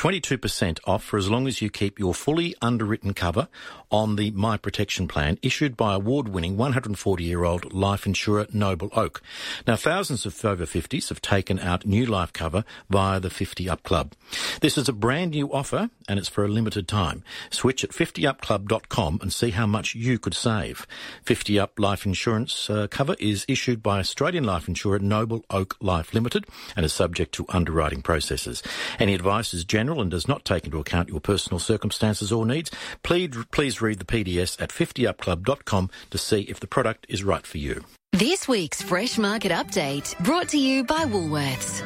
22% 0.00 0.80
off 0.86 1.04
for 1.04 1.18
as 1.18 1.28
long 1.28 1.46
as 1.46 1.60
you 1.60 1.68
keep 1.68 1.98
your 1.98 2.14
fully 2.14 2.54
underwritten 2.62 3.12
cover 3.12 3.48
on 3.90 4.16
the 4.16 4.30
My 4.30 4.56
Protection 4.56 5.06
Plan 5.06 5.38
issued 5.42 5.76
by 5.76 5.94
award-winning 5.94 6.56
140-year-old 6.56 7.74
life 7.74 8.06
insurer 8.06 8.46
Noble 8.50 8.88
Oak. 8.94 9.20
Now, 9.66 9.76
thousands 9.76 10.24
of 10.24 10.42
over 10.42 10.64
50s 10.64 11.10
have 11.10 11.20
taken 11.20 11.58
out 11.58 11.84
new 11.84 12.06
life 12.06 12.32
cover 12.32 12.64
via 12.88 13.20
the 13.20 13.28
50 13.28 13.68
Up 13.68 13.82
Club. 13.82 14.14
This 14.62 14.78
is 14.78 14.88
a 14.88 14.94
brand 14.94 15.32
new 15.32 15.52
offer 15.52 15.90
and 16.08 16.18
it's 16.18 16.30
for 16.30 16.46
a 16.46 16.48
limited 16.48 16.88
time. 16.88 17.22
Switch 17.50 17.84
at 17.84 17.90
50upclub.com 17.90 19.18
and 19.20 19.30
see 19.30 19.50
how 19.50 19.66
much 19.66 19.94
you 19.94 20.18
could 20.18 20.34
save. 20.34 20.86
50 21.24 21.58
Up 21.58 21.78
Life 21.78 22.06
Insurance 22.06 22.70
uh, 22.70 22.86
cover 22.90 23.16
is 23.18 23.44
issued 23.48 23.82
by 23.82 23.98
Australian 23.98 24.44
life 24.44 24.66
insurer 24.66 24.98
Noble 24.98 25.44
Oak 25.50 25.76
Life 25.80 26.14
Limited 26.14 26.46
and 26.74 26.86
is 26.86 26.92
subject 26.94 27.32
to 27.34 27.44
underwriting 27.50 28.00
processes. 28.00 28.62
Any 28.98 29.14
advice 29.14 29.52
is 29.52 29.64
general 29.90 30.02
and 30.02 30.10
does 30.10 30.28
not 30.28 30.44
take 30.44 30.66
into 30.66 30.78
account 30.78 31.08
your 31.08 31.20
personal 31.20 31.58
circumstances 31.58 32.30
or 32.30 32.46
needs. 32.46 32.70
Please, 33.02 33.30
please 33.50 33.82
read 33.82 33.98
the 33.98 34.04
PDS 34.04 34.60
at 34.62 34.70
50upclub.com 34.70 35.90
to 36.10 36.18
see 36.18 36.42
if 36.42 36.60
the 36.60 36.68
product 36.68 37.06
is 37.08 37.24
right 37.24 37.44
for 37.44 37.58
you. 37.58 37.84
This 38.12 38.46
week's 38.46 38.80
Fresh 38.82 39.18
Market 39.18 39.50
Update 39.50 40.16
brought 40.24 40.48
to 40.50 40.58
you 40.58 40.84
by 40.84 41.04
Woolworths. 41.06 41.82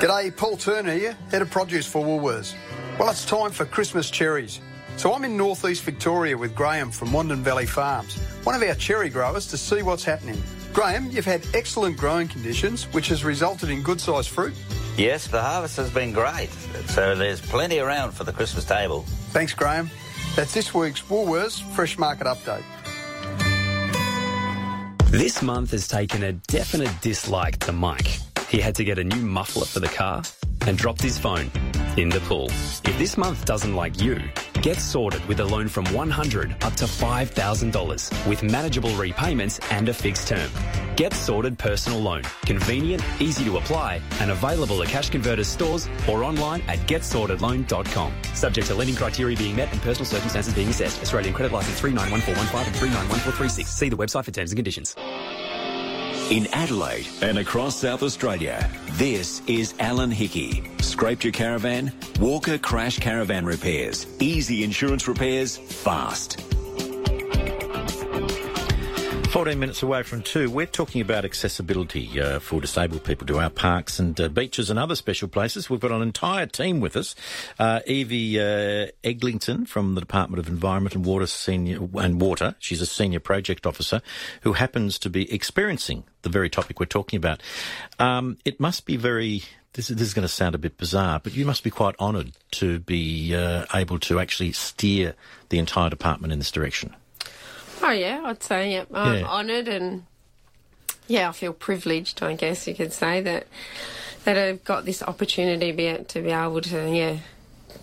G'day, 0.00 0.36
Paul 0.36 0.58
Turner 0.58 0.92
here, 0.92 1.16
Head 1.30 1.40
of 1.40 1.50
Produce 1.50 1.86
for 1.86 2.04
Woolworths. 2.04 2.54
Well, 2.98 3.08
it's 3.08 3.24
time 3.24 3.52
for 3.52 3.64
Christmas 3.64 4.10
cherries. 4.10 4.60
So 4.96 5.14
I'm 5.14 5.24
in 5.24 5.36
northeast 5.36 5.82
Victoria 5.82 6.36
with 6.36 6.54
Graham 6.54 6.90
from 6.90 7.08
Wandon 7.08 7.38
Valley 7.38 7.66
Farms, 7.66 8.16
one 8.44 8.54
of 8.54 8.62
our 8.62 8.74
cherry 8.74 9.08
growers, 9.08 9.46
to 9.48 9.56
see 9.56 9.82
what's 9.82 10.04
happening. 10.04 10.40
Graham, 10.74 11.08
you've 11.12 11.24
had 11.24 11.46
excellent 11.54 11.96
growing 11.96 12.26
conditions, 12.26 12.92
which 12.92 13.06
has 13.06 13.24
resulted 13.24 13.70
in 13.70 13.80
good 13.80 14.00
sized 14.00 14.28
fruit. 14.28 14.52
Yes, 14.98 15.28
the 15.28 15.40
harvest 15.40 15.76
has 15.76 15.88
been 15.88 16.12
great, 16.12 16.50
so 16.88 17.14
there's 17.14 17.40
plenty 17.40 17.78
around 17.78 18.10
for 18.10 18.24
the 18.24 18.32
Christmas 18.32 18.64
table. 18.64 19.04
Thanks, 19.30 19.54
Graham. 19.54 19.88
That's 20.34 20.52
this 20.52 20.74
week's 20.74 21.00
Woolworths 21.02 21.62
Fresh 21.74 21.96
Market 21.96 22.26
Update. 22.26 22.64
This 25.12 25.42
month 25.42 25.70
has 25.70 25.86
taken 25.86 26.24
a 26.24 26.32
definite 26.32 26.90
dislike 27.00 27.58
to 27.60 27.72
Mike. 27.72 28.18
He 28.48 28.58
had 28.58 28.74
to 28.74 28.84
get 28.84 28.98
a 28.98 29.04
new 29.04 29.24
muffler 29.24 29.66
for 29.66 29.78
the 29.78 29.86
car 29.86 30.24
and 30.66 30.76
dropped 30.76 31.02
his 31.02 31.16
phone 31.18 31.52
in 31.96 32.08
the 32.08 32.20
pool. 32.26 32.46
If 32.48 32.98
this 32.98 33.16
month 33.16 33.44
doesn't 33.44 33.76
like 33.76 34.02
you, 34.02 34.20
get 34.64 34.80
sorted 34.80 35.22
with 35.26 35.40
a 35.40 35.44
loan 35.44 35.68
from 35.68 35.84
100 35.92 36.52
up 36.64 36.72
to 36.72 36.86
$5,000 36.86 38.26
with 38.26 38.42
manageable 38.42 38.94
repayments 38.96 39.60
and 39.70 39.90
a 39.90 39.92
fixed 39.92 40.26
term. 40.26 40.50
Get 40.96 41.12
sorted 41.12 41.58
personal 41.58 42.00
loan. 42.00 42.22
Convenient, 42.46 43.04
easy 43.20 43.44
to 43.44 43.58
apply, 43.58 44.00
and 44.20 44.30
available 44.30 44.82
at 44.82 44.88
Cash 44.88 45.10
Converters 45.10 45.48
stores 45.48 45.86
or 46.08 46.24
online 46.24 46.62
at 46.62 46.78
getsortedloan.com. 46.88 48.14
Subject 48.32 48.66
to 48.68 48.74
lending 48.74 48.96
criteria 48.96 49.36
being 49.36 49.54
met 49.54 49.70
and 49.70 49.82
personal 49.82 50.06
circumstances 50.06 50.54
being 50.54 50.70
assessed. 50.70 51.02
Australian 51.02 51.34
credit 51.34 51.52
license 51.52 51.78
391415 51.80 52.66
and 52.66 52.76
391436. 52.76 53.70
See 53.70 53.90
the 53.90 53.96
website 53.98 54.24
for 54.24 54.30
terms 54.30 54.50
and 54.50 54.56
conditions. 54.56 54.96
In 56.30 56.46
Adelaide 56.54 57.06
and 57.20 57.36
across 57.36 57.76
South 57.76 58.02
Australia, 58.02 58.70
this 58.92 59.42
is 59.46 59.74
Alan 59.78 60.10
Hickey. 60.10 60.64
Scraped 60.80 61.22
your 61.22 61.34
caravan? 61.34 61.92
Walker 62.18 62.56
Crash 62.56 62.98
Caravan 62.98 63.44
Repairs. 63.44 64.06
Easy 64.20 64.64
insurance 64.64 65.06
repairs, 65.06 65.58
fast. 65.58 66.53
14 69.34 69.58
minutes 69.58 69.82
away 69.82 70.04
from 70.04 70.22
two, 70.22 70.48
we're 70.48 70.64
talking 70.64 71.00
about 71.00 71.24
accessibility 71.24 72.20
uh, 72.20 72.38
for 72.38 72.60
disabled 72.60 73.02
people 73.02 73.26
to 73.26 73.40
our 73.40 73.50
parks 73.50 73.98
and 73.98 74.20
uh, 74.20 74.28
beaches 74.28 74.70
and 74.70 74.78
other 74.78 74.94
special 74.94 75.26
places. 75.26 75.68
We've 75.68 75.80
got 75.80 75.90
an 75.90 76.02
entire 76.02 76.46
team 76.46 76.78
with 76.78 76.94
us. 76.94 77.16
Uh, 77.58 77.80
Yvie 77.80 78.36
uh, 78.38 78.92
Eglinton 79.02 79.66
from 79.66 79.96
the 79.96 80.00
Department 80.00 80.38
of 80.38 80.46
Environment 80.46 80.94
and 80.94 81.04
Water 81.04 81.26
Senior 81.26 81.80
and 81.94 82.20
Water. 82.20 82.54
She's 82.60 82.80
a 82.80 82.86
senior 82.86 83.18
project 83.18 83.66
officer 83.66 84.02
who 84.42 84.52
happens 84.52 85.00
to 85.00 85.10
be 85.10 85.28
experiencing 85.34 86.04
the 86.22 86.28
very 86.28 86.48
topic 86.48 86.78
we're 86.78 86.86
talking 86.86 87.16
about. 87.16 87.42
Um, 87.98 88.38
it 88.44 88.60
must 88.60 88.86
be 88.86 88.96
very 88.96 89.42
this 89.72 89.90
is, 89.90 89.96
this 89.96 90.06
is, 90.06 90.14
going 90.14 90.22
to 90.22 90.32
sound 90.32 90.54
a 90.54 90.58
bit 90.58 90.76
bizarre, 90.76 91.18
but 91.18 91.34
you 91.34 91.44
must 91.44 91.64
be 91.64 91.70
quite 91.70 91.96
honoured 91.98 92.30
to 92.52 92.78
be 92.78 93.34
uh, 93.34 93.64
able 93.74 93.98
to 93.98 94.20
actually 94.20 94.52
steer 94.52 95.16
the 95.48 95.58
entire 95.58 95.90
department 95.90 96.32
in 96.32 96.38
this 96.38 96.52
direction. 96.52 96.94
Oh 97.86 97.90
yeah, 97.90 98.22
I'd 98.24 98.42
say 98.42 98.72
yeah. 98.72 98.84
I'm 98.94 99.18
Yeah. 99.18 99.26
honoured 99.26 99.68
and 99.68 100.04
yeah, 101.06 101.28
I 101.28 101.32
feel 101.32 101.52
privileged. 101.52 102.22
I 102.22 102.32
guess 102.34 102.66
you 102.66 102.74
could 102.74 102.94
say 102.94 103.20
that 103.20 103.46
that 104.24 104.38
I've 104.38 104.64
got 104.64 104.86
this 104.86 105.02
opportunity 105.02 105.70
be, 105.70 105.94
to 105.94 106.22
be 106.22 106.30
able 106.30 106.62
to 106.62 106.90
yeah 106.90 107.18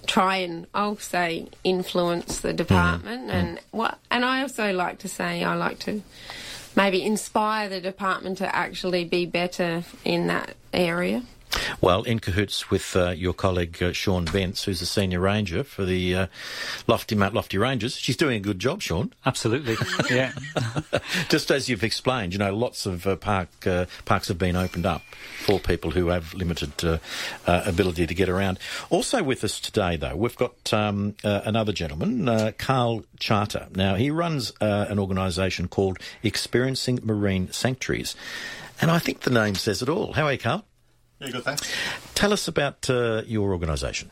try 0.08 0.38
and 0.38 0.66
I'll 0.74 0.98
say 0.98 1.50
influence 1.64 2.40
the 2.40 2.52
mm. 2.52 2.58
department 2.58 3.30
mm. 3.30 3.34
and 3.34 3.60
what 3.70 4.00
and 4.10 4.26
I 4.26 4.42
also 4.42 4.74
like 4.74 4.98
to 5.00 5.08
say 5.08 5.44
I 5.44 5.54
like 5.54 5.78
to 5.80 6.02
maybe 6.76 7.04
inspire 7.04 7.70
the 7.70 7.80
department 7.80 8.40
to 8.40 8.56
actually 8.56 9.04
be 9.04 9.28
better 9.28 9.84
in 10.04 10.28
that 10.28 10.56
area. 10.74 11.22
Well, 11.80 12.04
in 12.04 12.20
cahoots 12.20 12.70
with 12.70 12.96
uh, 12.96 13.10
your 13.10 13.34
colleague 13.34 13.82
uh, 13.82 13.92
Sean 13.92 14.26
Benz, 14.26 14.64
who's 14.64 14.82
a 14.82 14.86
senior 14.86 15.20
ranger 15.20 15.64
for 15.64 15.84
the 15.84 16.16
uh, 16.16 16.28
Lofty 16.88 17.16
Mount 17.16 17.34
Lofty 17.34 17.58
Ranges. 17.58 17.96
She's 17.96 18.18
doing 18.18 18.38
a 18.38 18.40
good 18.40 18.60
job, 18.60 18.82
Sean. 18.82 19.14
Absolutely, 19.26 19.76
yeah. 20.16 20.34
Just 21.30 21.52
as 21.52 21.70
you've 21.70 21.84
explained, 21.84 22.34
you 22.34 22.40
know, 22.40 22.56
lots 22.56 22.86
of 22.86 23.08
uh, 23.08 23.16
park 23.16 23.50
uh, 23.66 23.86
parks 24.06 24.28
have 24.28 24.38
been 24.38 24.56
opened 24.56 24.86
up 24.86 25.02
for 25.42 25.60
people 25.60 25.92
who 25.92 26.08
have 26.08 26.34
limited 26.34 26.72
uh, 26.84 26.98
uh, 27.48 27.64
ability 27.66 28.08
to 28.08 28.14
get 28.14 28.30
around. 28.30 28.60
Also 28.90 29.24
with 29.24 29.44
us 29.44 29.60
today, 29.60 29.96
though, 29.96 30.16
we've 30.16 30.38
got 30.38 30.74
um, 30.74 31.16
uh, 31.24 31.42
another 31.46 31.74
gentleman, 31.74 32.30
uh, 32.30 32.52
Carl 32.58 33.04
Charter. 33.20 33.68
Now, 33.76 33.96
he 33.96 34.12
runs 34.12 34.54
uh, 34.62 34.86
an 34.90 35.00
organisation 35.00 35.68
called 35.68 35.98
Experiencing 36.24 37.00
Marine 37.04 37.52
Sanctuaries, 37.52 38.16
and 38.80 38.92
I 38.92 39.00
think 39.00 39.22
the 39.22 39.32
name 39.32 39.56
says 39.56 39.82
it 39.82 39.90
all. 39.90 40.14
How 40.14 40.26
are 40.26 40.34
you, 40.34 40.40
Carl? 40.40 40.66
Yeah, 41.22 41.30
good, 41.30 41.44
thanks. 41.44 41.72
Tell 42.16 42.34
us 42.34 42.48
about 42.48 42.90
uh, 42.90 43.22
your 43.28 43.52
organisation. 43.52 44.10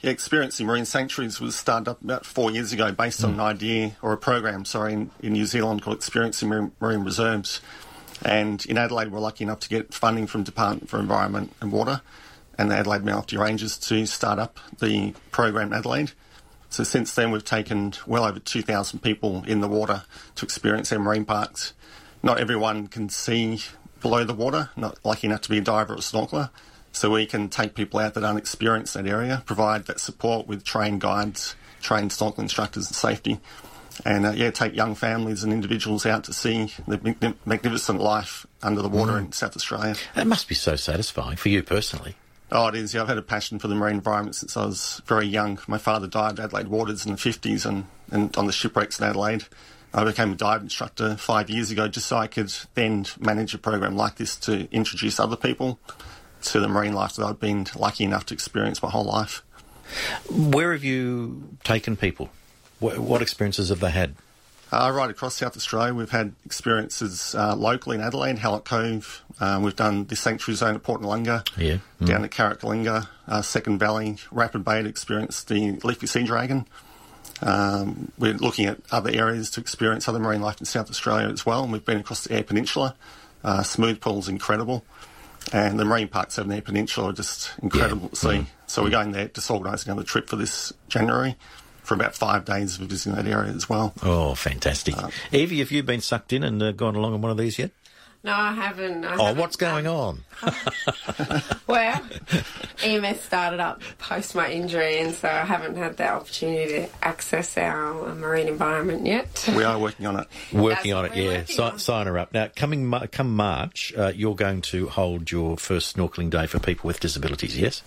Yeah, 0.00 0.10
Experiencing 0.10 0.66
Marine 0.66 0.86
Sanctuaries 0.86 1.38
was 1.38 1.54
started 1.54 1.90
up 1.90 2.02
about 2.02 2.24
four 2.24 2.50
years 2.50 2.72
ago 2.72 2.90
based 2.92 3.22
on 3.22 3.34
an 3.34 3.40
idea, 3.40 3.96
or 4.00 4.14
a 4.14 4.16
program, 4.16 4.64
sorry, 4.64 4.94
in, 4.94 5.10
in 5.20 5.34
New 5.34 5.44
Zealand 5.44 5.82
called 5.82 5.98
Experiencing 5.98 6.48
Marine, 6.48 6.72
Marine 6.80 7.00
Reserves. 7.00 7.60
And 8.24 8.64
in 8.64 8.78
Adelaide, 8.78 9.12
we're 9.12 9.20
lucky 9.20 9.44
enough 9.44 9.60
to 9.60 9.68
get 9.68 9.92
funding 9.92 10.26
from 10.26 10.42
Department 10.42 10.88
for 10.88 10.98
Environment 10.98 11.52
and 11.60 11.70
Water 11.70 12.00
and 12.56 12.70
the 12.70 12.76
Adelaide 12.76 13.04
Mount 13.04 13.16
Lofty 13.16 13.36
Ranges 13.36 13.76
to 13.78 14.06
start 14.06 14.38
up 14.38 14.58
the 14.78 15.14
program 15.30 15.68
in 15.68 15.74
Adelaide. 15.74 16.12
So 16.70 16.84
since 16.84 17.14
then, 17.14 17.30
we've 17.30 17.44
taken 17.44 17.92
well 18.06 18.24
over 18.24 18.38
2,000 18.38 19.00
people 19.00 19.44
in 19.46 19.60
the 19.60 19.68
water 19.68 20.04
to 20.36 20.44
experience 20.44 20.90
our 20.92 20.98
marine 20.98 21.26
parks. 21.26 21.74
Not 22.22 22.38
everyone 22.38 22.86
can 22.86 23.10
see 23.10 23.60
below 24.00 24.24
the 24.24 24.34
water, 24.34 24.70
not 24.76 24.98
lucky 25.04 25.26
enough 25.26 25.42
to 25.42 25.50
be 25.50 25.58
a 25.58 25.62
diver 25.62 25.94
or 25.94 25.96
a 25.96 26.00
snorkeler. 26.00 26.50
So 26.92 27.10
we 27.10 27.26
can 27.26 27.48
take 27.48 27.74
people 27.74 28.00
out 28.00 28.14
that 28.14 28.24
aren't 28.24 28.38
experienced 28.38 28.96
in 28.96 29.04
that 29.04 29.10
area, 29.10 29.42
provide 29.46 29.86
that 29.86 30.00
support 30.00 30.46
with 30.46 30.64
trained 30.64 31.00
guides, 31.00 31.54
trained 31.80 32.12
snorkel 32.12 32.42
instructors 32.42 32.88
and 32.88 32.96
safety. 32.96 33.40
And 34.04 34.26
uh, 34.26 34.30
yeah, 34.30 34.50
take 34.50 34.74
young 34.74 34.94
families 34.94 35.44
and 35.44 35.52
individuals 35.52 36.06
out 36.06 36.24
to 36.24 36.32
see 36.32 36.72
the 36.88 37.34
magnificent 37.44 38.00
life 38.00 38.46
under 38.62 38.82
the 38.82 38.88
water 38.88 39.18
in 39.18 39.32
South 39.32 39.54
Australia. 39.54 39.94
That 40.14 40.26
must 40.26 40.48
be 40.48 40.54
so 40.54 40.76
satisfying 40.76 41.36
for 41.36 41.48
you 41.48 41.62
personally. 41.62 42.16
Oh, 42.52 42.66
it 42.66 42.74
is. 42.74 42.94
Yeah, 42.94 43.02
I've 43.02 43.08
had 43.08 43.18
a 43.18 43.22
passion 43.22 43.58
for 43.58 43.68
the 43.68 43.74
marine 43.74 43.96
environment 43.96 44.34
since 44.34 44.56
I 44.56 44.64
was 44.64 45.02
very 45.06 45.26
young. 45.26 45.58
My 45.68 45.78
father 45.78 46.08
died 46.08 46.40
at 46.40 46.46
Adelaide 46.46 46.68
waters 46.68 47.06
in 47.06 47.12
the 47.12 47.18
50s 47.18 47.64
and, 47.64 47.84
and 48.10 48.36
on 48.36 48.46
the 48.46 48.52
shipwrecks 48.52 48.98
in 48.98 49.06
Adelaide. 49.06 49.44
I 49.92 50.04
became 50.04 50.32
a 50.32 50.36
dive 50.36 50.62
instructor 50.62 51.16
five 51.16 51.50
years 51.50 51.70
ago 51.70 51.88
just 51.88 52.06
so 52.06 52.16
I 52.16 52.26
could 52.28 52.52
then 52.74 53.06
manage 53.18 53.54
a 53.54 53.58
program 53.58 53.96
like 53.96 54.16
this 54.16 54.36
to 54.36 54.68
introduce 54.72 55.18
other 55.18 55.36
people 55.36 55.78
to 56.42 56.60
the 56.60 56.68
marine 56.68 56.92
life 56.92 57.16
that 57.16 57.24
I've 57.24 57.40
been 57.40 57.66
lucky 57.76 58.04
enough 58.04 58.26
to 58.26 58.34
experience 58.34 58.82
my 58.82 58.90
whole 58.90 59.04
life. 59.04 59.42
Where 60.30 60.72
have 60.72 60.84
you 60.84 61.56
taken 61.64 61.96
people? 61.96 62.30
What, 62.78 63.20
experiences 63.20 63.68
have 63.68 63.80
they 63.80 63.90
had? 63.90 64.14
Uh, 64.72 64.90
right 64.94 65.10
across 65.10 65.34
South 65.34 65.56
Australia, 65.56 65.92
we've 65.92 66.10
had 66.10 66.32
experiences 66.46 67.34
uh, 67.34 67.56
locally 67.56 67.96
in 67.96 68.02
Adelaide, 68.02 68.38
Hallett 68.38 68.64
Cove. 68.64 69.22
Um, 69.40 69.64
we've 69.64 69.74
done 69.74 70.06
the 70.06 70.14
sanctuary 70.14 70.56
zone 70.56 70.76
at 70.76 70.82
Port 70.84 71.02
Noarlunga, 71.02 71.44
Yeah. 71.58 71.78
down 72.06 72.24
at 72.24 72.30
Carrickalinga, 72.30 73.08
uh, 73.26 73.42
Second 73.42 73.78
Valley, 73.80 74.16
Rapid 74.30 74.64
Bay 74.64 74.80
to 74.82 74.88
experience 74.88 75.42
the 75.42 75.72
leafy 75.82 76.06
sea 76.06 76.22
dragon. 76.22 76.66
Um, 77.42 78.12
we're 78.18 78.34
looking 78.34 78.66
at 78.66 78.78
other 78.90 79.10
areas 79.10 79.50
to 79.52 79.60
experience 79.60 80.08
other 80.08 80.18
marine 80.18 80.42
life 80.42 80.60
in 80.60 80.66
South 80.66 80.90
Australia 80.90 81.28
as 81.28 81.44
well. 81.46 81.62
And 81.62 81.72
we've 81.72 81.84
been 81.84 81.98
across 82.00 82.24
the 82.24 82.34
Eyre 82.34 82.42
Peninsula. 82.44 82.94
Uh, 83.42 83.62
Smooth 83.62 84.00
Pool's 84.00 84.28
incredible. 84.28 84.84
And 85.52 85.80
the 85.80 85.84
marine 85.84 86.08
parks 86.08 86.38
over 86.38 86.48
the 86.48 86.56
Eyre 86.56 86.62
Peninsula 86.62 87.10
are 87.10 87.12
just 87.12 87.52
incredible 87.62 88.10
to 88.10 88.16
see. 88.16 88.46
So 88.66 88.82
we're 88.82 88.90
going 88.90 89.12
there, 89.12 89.28
just 89.28 89.50
organising 89.50 89.90
another 89.90 90.06
trip 90.06 90.28
for 90.28 90.36
this 90.36 90.72
January 90.88 91.36
for 91.82 91.94
about 91.94 92.14
five 92.14 92.44
days 92.44 92.78
of 92.78 92.86
visiting 92.88 93.14
that 93.14 93.26
area 93.26 93.52
as 93.52 93.68
well. 93.68 93.94
Oh, 94.02 94.34
fantastic. 94.34 94.94
Yvie, 95.32 95.58
have 95.58 95.72
you 95.72 95.82
been 95.82 96.00
sucked 96.02 96.32
in 96.32 96.44
and 96.44 96.62
uh, 96.62 96.72
gone 96.72 96.94
along 96.94 97.14
on 97.14 97.22
one 97.22 97.32
of 97.32 97.38
these 97.38 97.58
yet? 97.58 97.72
No, 98.22 98.32
I 98.34 98.52
haven't. 98.52 99.04
I 99.04 99.14
Oh, 99.14 99.24
haven't 99.26 99.40
what's 99.40 99.56
going 99.56 99.86
on? 99.86 100.24
Well, 101.66 102.02
EMS 102.82 103.20
started 103.20 103.60
up 103.60 103.80
post 103.98 104.34
my 104.34 104.50
injury, 104.50 104.98
and 104.98 105.14
so 105.14 105.28
I 105.28 105.44
haven't 105.44 105.76
had 105.76 105.96
the 105.96 106.08
opportunity 106.08 106.72
to 106.72 106.88
access 107.00 107.56
our 107.56 108.08
uh, 108.10 108.14
marine 108.16 108.48
environment 108.48 109.06
yet. 109.06 109.48
We 109.56 109.62
are 109.62 109.78
working 109.78 110.06
on 110.06 110.18
it. 110.18 110.26
Working 110.52 110.92
on 110.94 111.04
it, 111.04 111.10
That's 111.10 111.16
what 111.18 111.24
we're 111.26 111.30
yeah. 111.32 111.38
working 111.38 111.56
Si- 111.56 111.62
on. 111.62 111.78
sign 111.78 112.06
her 112.08 112.18
up 112.18 112.34
now. 112.34 112.48
Coming 112.56 112.90
come 113.12 113.36
March, 113.36 113.92
uh, 113.96 114.12
you're 114.14 114.34
going 114.34 114.62
to 114.62 114.88
hold 114.88 115.30
your 115.30 115.56
first 115.56 115.96
snorkeling 115.96 116.28
day 116.28 116.46
for 116.46 116.58
people 116.58 116.88
with 116.88 116.98
disabilities. 116.98 117.56
Yes. 117.56 117.82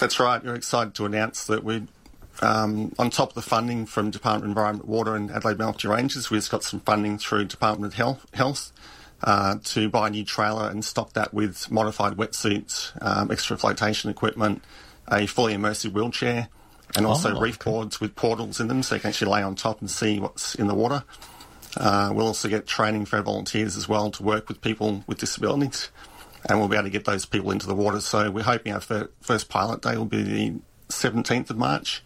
That's 0.00 0.20
right. 0.20 0.44
We're 0.44 0.54
excited 0.54 0.94
to 0.96 1.06
announce 1.06 1.46
that 1.46 1.64
we, 1.64 1.84
um, 2.42 2.92
on 2.98 3.08
top 3.08 3.30
of 3.30 3.34
the 3.36 3.42
funding 3.42 3.86
from 3.86 4.10
Department 4.10 4.44
of 4.44 4.50
Environment, 4.50 4.86
Water 4.86 5.16
and 5.16 5.30
Adelaide 5.30 5.58
Mount 5.58 5.76
Lofty 5.76 5.88
Ranges, 5.88 6.30
we've 6.30 6.48
got 6.50 6.62
some 6.62 6.80
funding 6.80 7.16
through 7.16 7.46
Department 7.46 7.90
of 7.92 7.96
Health, 7.96 8.26
Health 8.34 8.70
uh, 9.24 9.56
to 9.64 9.88
buy 9.88 10.08
a 10.08 10.10
new 10.10 10.24
trailer 10.24 10.68
and 10.68 10.84
stock 10.84 11.14
that 11.14 11.32
with 11.34 11.70
modified 11.70 12.12
wetsuits, 12.14 12.92
um, 13.02 13.30
extra 13.30 13.56
flotation 13.56 14.10
equipment, 14.10 14.62
a 15.10 15.26
fully 15.26 15.54
immersive 15.54 15.92
wheelchair, 15.92 16.48
and 16.96 17.06
also 17.06 17.34
Oh, 17.34 17.40
reef 17.40 17.56
okay. 17.60 17.70
boards 17.70 18.00
with 18.00 18.14
portals 18.14 18.60
in 18.60 18.68
them 18.68 18.82
so 18.82 18.94
you 18.94 19.00
can 19.00 19.08
actually 19.08 19.32
lay 19.32 19.42
on 19.42 19.54
top 19.54 19.80
and 19.80 19.90
see 19.90 20.20
what's 20.20 20.54
in 20.54 20.66
the 20.68 20.74
water. 20.74 21.02
Uh, 21.76 22.10
we'll 22.14 22.26
also 22.26 22.48
get 22.48 22.66
training 22.66 23.04
for 23.06 23.16
our 23.16 23.22
volunteers 23.22 23.76
as 23.76 23.88
well 23.88 24.10
to 24.12 24.22
work 24.22 24.48
with 24.48 24.60
people 24.60 25.02
with 25.06 25.18
disabilities, 25.18 25.90
and 26.48 26.58
we'll 26.58 26.68
be 26.68 26.76
able 26.76 26.84
to 26.84 26.90
get 26.90 27.04
those 27.04 27.24
people 27.26 27.50
into 27.50 27.66
the 27.66 27.74
water. 27.74 28.00
So 28.00 28.30
we're 28.30 28.44
hoping 28.44 28.72
our 28.72 28.80
fir- 28.80 29.10
first 29.22 29.48
pilot 29.48 29.80
day 29.82 29.96
will 29.96 30.04
be 30.04 30.22
the 30.22 30.54
17th 30.90 31.50
of 31.50 31.56
March 31.56 32.02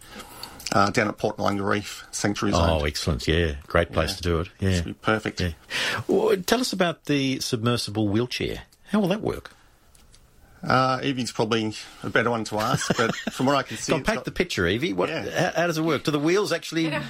uh, 0.71 0.89
down 0.91 1.07
at 1.07 1.17
Port 1.17 1.37
Noarlunga 1.37 1.67
Reef 1.67 2.05
Sanctuary 2.11 2.53
Zone. 2.53 2.69
Oh, 2.81 2.85
excellent. 2.85 3.27
Yeah, 3.27 3.55
great 3.67 3.91
place 3.91 4.11
Yeah. 4.11 4.15
to 4.17 4.21
do 4.21 4.39
it. 4.41 4.47
Yeah. 4.59 4.73
Should 4.75 4.85
be 4.85 4.93
perfect. 4.93 5.41
yeah. 5.41 5.51
Well, 6.07 6.35
tell 6.45 6.59
us 6.61 6.73
about 6.73 7.05
the 7.05 7.39
submersible 7.39 8.07
wheelchair. 8.07 8.61
How 8.89 8.99
will 8.99 9.07
that 9.09 9.21
work? 9.21 9.51
Uh, 10.61 10.99
Yvie's 10.99 11.31
probably 11.31 11.73
a 12.03 12.09
better 12.09 12.29
one 12.29 12.43
to 12.43 12.57
ask, 12.59 12.93
but 12.97 13.15
from 13.31 13.45
what 13.45 13.55
I 13.55 13.63
can 13.63 13.77
see, 13.77 13.93
Go 13.93 13.97
paint 13.99 14.07
got- 14.17 14.25
the 14.25 14.31
picture, 14.31 14.63
Yvie. 14.65 14.93
What? 14.93 15.07
Yeah. 15.07 15.29
How, 15.51 15.61
how 15.61 15.67
does 15.67 15.77
it 15.77 15.83
work? 15.83 16.03
Do 16.03 16.11
the 16.11 16.19
wheels 16.19 16.51
actually? 16.51 16.91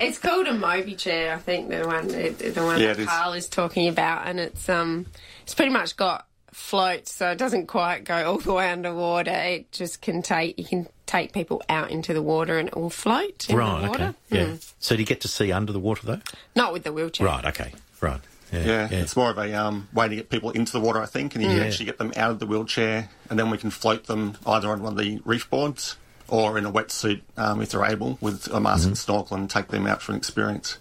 It's 0.00 0.16
called 0.16 0.46
a 0.46 0.54
Moby 0.54 0.94
chair, 0.94 1.34
I 1.34 1.38
think 1.38 1.70
the 1.70 1.84
one 1.84 2.06
the, 2.06 2.28
the 2.30 2.62
one 2.62 2.78
Yeah, 2.80 2.86
that 2.92 2.98
it 3.00 3.02
is. 3.02 3.08
Carl 3.08 3.32
is 3.32 3.48
talking 3.48 3.88
about, 3.88 4.28
and 4.28 4.38
it's 4.38 4.68
um 4.68 5.06
it's 5.42 5.54
pretty 5.54 5.72
much 5.72 5.96
got 5.96 6.27
floats, 6.52 7.12
so 7.12 7.30
it 7.30 7.38
doesn't 7.38 7.66
quite 7.66 8.04
go 8.04 8.32
all 8.32 8.38
the 8.38 8.52
way 8.52 8.70
underwater. 8.70 9.30
It 9.30 9.72
just 9.72 10.00
can 10.02 10.22
take 10.22 10.58
you 10.58 10.64
can 10.64 10.88
take 11.06 11.32
people 11.32 11.62
out 11.68 11.90
into 11.90 12.12
the 12.12 12.22
water 12.22 12.58
and 12.58 12.68
it 12.68 12.76
will 12.76 12.90
float 12.90 13.48
in 13.48 13.56
right. 13.56 13.82
the 13.82 13.88
water. 13.88 14.04
Okay. 14.04 14.14
Yeah. 14.30 14.44
Mm. 14.46 14.72
So 14.78 14.94
do 14.94 15.02
you 15.02 15.06
get 15.06 15.22
to 15.22 15.28
see 15.28 15.52
under 15.52 15.72
the 15.72 15.80
water 15.80 16.06
though? 16.06 16.20
Not 16.54 16.72
with 16.72 16.84
the 16.84 16.92
wheelchair. 16.92 17.26
Right. 17.26 17.44
Okay. 17.46 17.72
Right. 18.00 18.20
Yeah. 18.52 18.88
Yeah, 18.90 19.00
it's 19.00 19.16
more 19.16 19.30
of 19.30 19.38
a 19.38 19.52
um, 19.54 19.88
way 19.92 20.08
to 20.08 20.16
get 20.16 20.30
people 20.30 20.50
into 20.52 20.72
the 20.72 20.80
water, 20.80 21.00
I 21.02 21.06
think, 21.06 21.34
and 21.34 21.42
you 21.42 21.50
can 21.50 21.58
Yeah. 21.58 21.64
actually 21.64 21.84
get 21.86 21.98
them 21.98 22.12
out 22.16 22.30
of 22.30 22.38
the 22.38 22.46
wheelchair, 22.46 23.10
and 23.28 23.38
then 23.38 23.50
we 23.50 23.58
can 23.58 23.70
float 23.70 24.06
them 24.06 24.38
either 24.46 24.70
on 24.70 24.82
one 24.82 24.92
of 24.92 24.98
the 24.98 25.20
reef 25.24 25.50
boards 25.50 25.96
or 26.28 26.58
in 26.58 26.64
a 26.64 26.72
wetsuit 26.72 27.20
um, 27.36 27.60
if 27.60 27.70
they're 27.70 27.84
able 27.84 28.18
with 28.20 28.48
a 28.52 28.60
mask 28.60 28.86
and 28.86 28.96
snorkel 28.96 29.36
and 29.36 29.50
take 29.50 29.68
them 29.68 29.86
out 29.86 30.02
for 30.02 30.12
an 30.12 30.18
experience. 30.18 30.78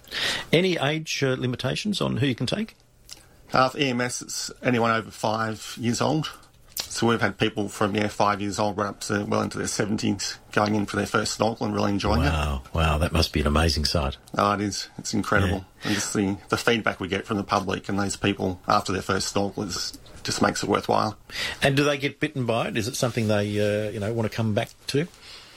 Any 0.52 0.78
age 0.78 1.24
uh, 1.24 1.36
limitations 1.38 2.02
on 2.02 2.18
who 2.18 2.26
you 2.28 2.36
can 2.36 2.48
take? 2.48 2.76
Uh, 3.54 3.70
for 3.70 3.78
EMS, 3.78 4.22
it's 4.22 4.52
anyone 4.62 4.92
over 4.92 5.12
five 5.12 5.76
years 5.80 6.02
old. 6.02 6.30
So 6.76 7.08
we've 7.08 7.22
had 7.22 7.38
people 7.38 7.70
from 7.70 7.96
yeah 7.96 8.08
five 8.08 8.40
years 8.42 8.60
old 8.60 8.78
right 8.78 8.88
up 8.88 9.02
to 9.02 9.26
well 9.26 9.42
into 9.42 9.58
their 9.58 9.68
seventies 9.68 10.38
going 10.52 10.76
in 10.76 10.86
for 10.86 10.96
their 10.96 11.06
first 11.06 11.34
snorkel 11.34 11.66
and 11.66 11.76
really 11.76 11.92
enjoying 11.92 12.22
it. 12.22 12.30
Wow. 12.30 12.64
Wow. 12.74 12.98
That 12.98 13.12
must 13.12 13.34
be 13.34 13.42
an 13.42 13.48
amazing 13.48 13.86
sight. 13.86 14.18
Oh, 14.38 14.54
it 14.54 14.62
is. 14.62 14.90
It's 14.98 15.14
incredible. 15.14 15.66
And 15.84 15.94
just 15.94 16.14
the, 16.14 16.38
the 16.50 16.58
feedback 16.58 17.00
we 17.00 17.08
get 17.08 17.26
from 17.26 17.38
the 17.38 17.44
public 17.44 17.90
and 17.90 18.00
those 18.00 18.16
people 18.16 18.60
after 18.68 18.94
their 18.94 19.02
first 19.02 19.30
snorkel 19.30 19.64
is, 19.64 19.98
just 20.24 20.42
makes 20.42 20.64
it 20.64 20.70
worthwhile. 20.70 21.18
And 21.62 21.76
do 21.76 21.84
they 21.84 21.98
get 21.98 22.20
bitten 22.20 22.46
by 22.46 22.70
it? 22.70 22.78
Is 22.78 22.88
it 22.88 22.96
something 22.96 23.28
they 23.28 23.88
uh, 23.88 23.92
you 23.92 24.00
know 24.00 24.14
want 24.14 24.30
to 24.30 24.36
come 24.36 24.54
back 24.54 24.70
to? 24.88 25.08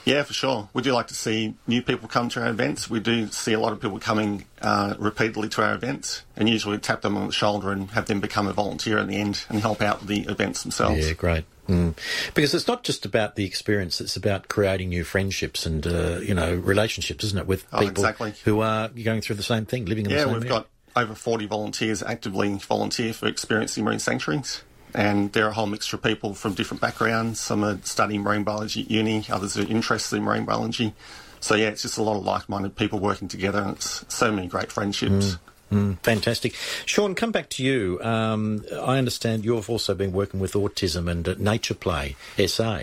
Yeah, 0.05 0.23
for 0.23 0.33
sure. 0.33 0.69
We 0.73 0.83
do 0.83 0.93
like 0.93 1.09
to 1.09 1.15
see 1.15 1.55
new 1.67 1.83
people 1.83 2.09
come 2.09 2.29
to 2.31 2.41
our 2.43 2.49
events. 2.49 2.89
We 2.89 3.01
do 3.01 3.29
see 3.29 3.53
a 3.53 3.61
lot 3.61 3.73
of 3.73 3.81
people 3.81 3.99
coming 3.99 4.47
uh, 4.63 4.95
repeatedly 4.99 5.49
to 5.51 5.63
our 5.63 5.75
events, 5.75 6.23
and 6.37 6.49
usually 6.49 6.79
tap 6.79 7.03
them 7.03 7.17
on 7.17 7.27
the 7.27 7.33
shoulder 7.33 7.71
and 7.71 7.91
have 7.91 8.07
them 8.07 8.21
become 8.21 8.47
a 8.49 8.53
volunteer 8.53 8.99
in 8.99 9.09
the 9.09 9.17
end 9.17 9.45
and 9.49 9.61
help 9.61 9.83
out 9.83 10.07
the 10.07 10.21
events 10.23 10.63
themselves. 10.63 11.07
Yeah, 11.07 11.13
great. 11.15 11.45
Mm. 11.69 11.95
Because 12.35 12.53
it's 12.55 12.67
not 12.67 12.83
just 12.83 13.05
about 13.07 13.37
the 13.37 13.45
experience; 13.45 14.01
it's 14.01 14.17
about 14.17 14.49
creating 14.49 14.89
new 14.89 15.05
friendships 15.05 15.67
and 15.67 15.87
uh, 15.87 16.19
you 16.21 16.35
know 16.35 16.55
relationships, 16.55 17.23
isn't 17.25 17.39
it? 17.39 17.47
With 17.47 17.65
Oh, 17.73 17.79
people 17.79 17.91
exactly. 17.93 18.35
who 18.45 18.61
are 18.61 18.89
going 18.89 19.21
through 19.21 19.37
the 19.37 19.43
same 19.45 19.67
thing, 19.67 19.85
living 19.85 20.07
in 20.07 20.13
the 20.13 20.19
same. 20.19 20.29
Yeah, 20.29 20.35
we've 20.35 20.43
area. 20.45 20.59
got 20.61 20.69
over 20.97 21.15
40 21.15 21.47
volunteers 21.47 22.03
actively 22.03 22.53
volunteer 22.57 23.13
for 23.13 23.29
experiencing 23.29 23.85
marine 23.85 24.01
sanctuaries. 24.01 24.63
And 24.95 25.33
they're 25.33 25.49
a 25.49 25.53
whole 25.53 25.67
mixture 25.67 25.97
of 25.97 26.03
people 26.03 26.35
from 26.35 26.55
different 26.55 26.81
backgrounds. 26.81 27.41
Some 27.41 27.65
are 27.65 27.79
studying 27.83 28.23
marine 28.23 28.45
biology 28.45 28.83
at 28.83 28.91
uni, 28.91 29.25
others 29.31 29.57
are 29.59 29.67
interested 29.67 30.17
in 30.17 30.25
marine 30.25 30.45
biology. 30.45 30.95
So, 31.41 31.55
yeah, 31.55 31.69
it's 31.69 31.83
just 31.83 31.97
a 31.97 32.03
lot 32.03 32.17
of 32.17 32.25
like 32.25 32.49
minded 32.49 32.77
people 32.77 32.99
working 32.99 33.29
together, 33.29 33.61
and 33.61 33.77
it's 33.77 34.05
so 34.09 34.31
many 34.31 34.47
great 34.47 34.71
friendships. 34.71 35.39
Mm, 35.73 35.99
fantastic. 36.01 36.55
Sean, 36.85 37.15
come 37.15 37.31
back 37.31 37.49
to 37.51 37.65
you. 37.65 38.01
Um, 38.03 38.65
I 38.73 38.99
understand 38.99 39.45
you've 39.45 39.71
also 39.71 39.95
been 39.95 40.13
working 40.13 40.41
with 40.41 40.55
autism 40.55 41.11
and 41.11 41.27
uh, 41.29 41.35
Nature 41.39 41.75
Play 41.75 42.17
SA 42.47 42.81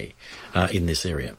uh, 0.54 0.68
in 0.72 0.86
this 0.86 1.06
area. 1.06 1.36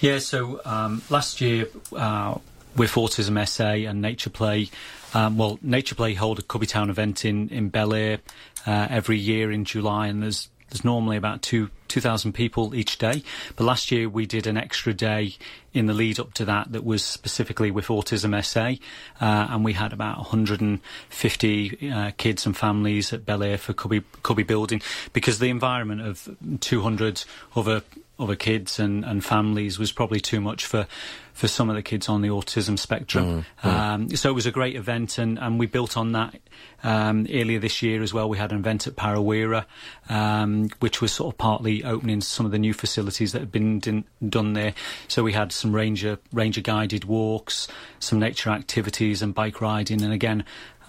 Yeah, 0.00 0.18
so 0.18 0.60
um, 0.64 1.02
last 1.08 1.40
year 1.40 1.68
uh, 1.96 2.36
with 2.76 2.92
Autism 2.92 3.48
SA 3.48 3.88
and 3.88 4.02
Nature 4.02 4.30
Play, 4.30 4.68
um, 5.14 5.38
well, 5.38 5.58
Nature 5.62 5.94
Play 5.94 6.14
hold 6.14 6.38
a 6.40 6.42
Cubby 6.42 6.66
Town 6.66 6.90
event 6.90 7.24
in, 7.24 7.48
in 7.48 7.68
Belair 7.68 8.18
uh, 8.66 8.86
every 8.90 9.18
year 9.18 9.50
in 9.50 9.64
July, 9.64 10.08
and 10.08 10.22
there's 10.22 10.48
there's 10.72 10.84
normally 10.84 11.18
about 11.18 11.42
two 11.42 11.70
two 11.88 12.00
thousand 12.00 12.32
people 12.32 12.74
each 12.74 12.96
day. 12.96 13.22
But 13.56 13.64
last 13.64 13.90
year 13.90 14.08
we 14.08 14.24
did 14.24 14.46
an 14.46 14.56
extra 14.56 14.94
day 14.94 15.36
in 15.74 15.86
the 15.86 15.92
lead 15.92 16.18
up 16.18 16.32
to 16.34 16.44
that 16.46 16.72
that 16.72 16.84
was 16.84 17.04
specifically 17.04 17.70
with 17.70 17.88
Autism 17.88 18.42
SA, 18.44 18.82
uh, 19.20 19.48
and 19.50 19.64
we 19.64 19.74
had 19.74 19.92
about 19.92 20.16
150 20.18 21.90
uh, 21.90 22.10
kids 22.16 22.46
and 22.46 22.56
families 22.56 23.12
at 23.12 23.26
Belair 23.26 23.58
for 23.58 23.74
Cubby 23.74 24.02
Cubby 24.22 24.44
building 24.44 24.80
because 25.12 25.38
the 25.38 25.50
environment 25.50 26.00
of 26.00 26.36
200 26.60 27.24
other 27.54 27.82
other 28.22 28.36
kids 28.36 28.78
and, 28.78 29.04
and 29.04 29.24
families 29.24 29.78
was 29.78 29.92
probably 29.92 30.20
too 30.20 30.40
much 30.40 30.64
for, 30.64 30.86
for 31.32 31.48
some 31.48 31.68
of 31.68 31.76
the 31.76 31.82
kids 31.82 32.08
on 32.08 32.22
the 32.22 32.28
autism 32.28 32.78
spectrum. 32.78 33.44
Um, 33.62 34.08
so 34.16 34.30
it 34.30 34.34
was 34.34 34.46
a 34.46 34.50
great 34.50 34.76
event, 34.76 35.18
and, 35.18 35.38
and 35.38 35.58
we 35.58 35.66
built 35.66 35.96
on 35.96 36.12
that 36.12 36.38
um, 36.84 37.26
earlier 37.32 37.58
this 37.58 37.82
year 37.82 38.02
as 38.02 38.14
well. 38.14 38.28
We 38.28 38.38
had 38.38 38.52
an 38.52 38.58
event 38.58 38.86
at 38.86 38.96
Para 38.96 39.18
Wirra, 39.18 39.66
um, 40.08 40.70
which 40.80 41.00
was 41.00 41.12
sort 41.12 41.34
of 41.34 41.38
partly 41.38 41.84
opening 41.84 42.20
some 42.20 42.46
of 42.46 42.52
the 42.52 42.58
new 42.58 42.74
facilities 42.74 43.32
that 43.32 43.40
had 43.40 43.52
been 43.52 43.80
din- 43.80 44.04
done 44.26 44.52
there. 44.52 44.74
So 45.08 45.22
we 45.22 45.32
had 45.32 45.52
some 45.52 45.74
ranger 45.74 46.18
ranger 46.32 46.60
guided 46.60 47.04
walks, 47.04 47.68
some 47.98 48.18
nature 48.18 48.50
activities, 48.50 49.22
and 49.22 49.34
bike 49.34 49.60
riding, 49.60 50.02
and 50.02 50.12
again 50.12 50.44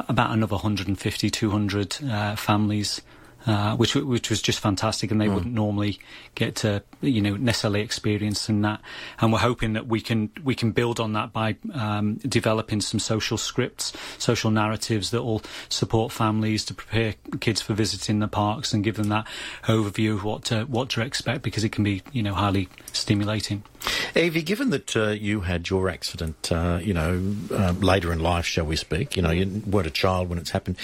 about 0.10 0.32
another 0.32 0.56
150, 0.56 1.30
200 1.30 1.98
uh, 2.04 2.36
families 2.36 3.02
uh, 3.45 3.75
which 3.75 3.95
which 3.95 4.29
was 4.29 4.41
just 4.41 4.60
fantastic, 4.60 5.12
and 5.12 5.19
they 5.19 5.27
wouldn't 5.27 5.53
normally 5.53 5.99
get 6.36 6.56
to 6.56 6.82
you 7.01 7.21
know 7.21 7.36
necessarily 7.36 7.82
experience 7.82 8.49
in 8.49 8.62
that. 8.62 8.82
And 9.19 9.34
we're 9.34 9.39
hoping 9.39 9.73
that 9.73 9.88
we 9.88 10.01
can 10.01 10.32
we 10.43 10.56
can 10.56 10.71
build 10.71 10.99
on 10.99 11.13
that 11.13 11.34
by 11.34 11.58
um, 11.73 12.15
developing 12.15 12.82
some 12.82 12.99
social 12.99 13.38
scripts, 13.38 13.93
social 14.17 14.51
narratives 14.51 15.12
that 15.12 15.23
will 15.23 15.41
support 15.69 16.12
families 16.12 16.63
to 16.65 16.73
prepare 16.73 17.15
kids 17.39 17.62
for 17.62 17.73
visiting 17.73 18.19
the 18.19 18.27
parks 18.27 18.73
and 18.73 18.84
give 18.84 18.95
them 18.95 19.10
that 19.10 19.27
overview 19.63 20.13
of 20.13 20.23
what 20.23 20.45
to 20.45 20.63
what 20.63 20.89
to 20.89 21.01
expect 21.01 21.41
because 21.41 21.63
it 21.63 21.71
can 21.71 21.84
be 21.84 22.01
you 22.12 22.23
know 22.23 22.34
highly 22.34 22.69
stimulating. 22.93 23.63
Yvie, 24.15 24.45
given 24.45 24.69
that 24.69 24.95
uh, 24.95 25.10
you 25.10 25.41
had 25.41 25.69
your 25.69 25.89
accident, 25.89 26.51
uh, 26.51 26.79
you 26.82 26.93
know, 26.93 27.36
uh, 27.51 27.73
later 27.73 28.13
in 28.13 28.19
life, 28.19 28.45
shall 28.45 28.65
we 28.65 28.75
speak, 28.75 29.17
you 29.17 29.21
know, 29.21 29.32
you 29.32 29.62
weren't 29.65 29.88
a 29.88 29.91
child 29.91 30.29
when 30.29 30.38
it's 30.38 30.51
happened, 30.51 30.77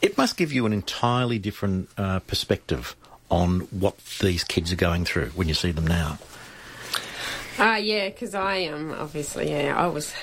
it 0.00 0.16
must 0.16 0.36
give 0.36 0.52
you 0.52 0.64
an 0.66 0.72
entirely 0.72 1.38
different 1.38 1.88
uh, 2.06 2.20
perspective 2.20 2.94
on 3.30 3.60
what 3.70 3.96
these 4.20 4.44
kids 4.44 4.72
are 4.72 4.76
going 4.76 5.04
through 5.04 5.26
when 5.30 5.48
you 5.48 5.54
see 5.54 5.72
them 5.72 5.86
now. 5.86 6.18
Ah, 7.58 7.76
yeah, 7.76 8.08
because 8.08 8.34
I 8.34 8.56
am 8.56 8.92
um, 8.92 8.98
obviously 8.98 9.50
yeah 9.50 9.74
I 9.76 9.86
was 9.88 10.14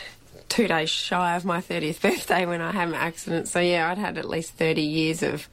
two 0.47 0.67
days 0.67 0.89
shy 0.89 1.35
of 1.35 1.43
my 1.43 1.59
thirtieth 1.59 2.01
birthday 2.07 2.45
when 2.45 2.61
I 2.61 2.71
had 2.71 2.89
my 2.89 2.97
accident. 2.97 3.47
So 3.47 3.59
yeah, 3.59 3.89
I'd 3.89 3.97
had 3.97 4.17
at 4.17 4.29
least 4.29 4.53
thirty 4.53 4.83
years 4.83 5.23
of 5.23 5.49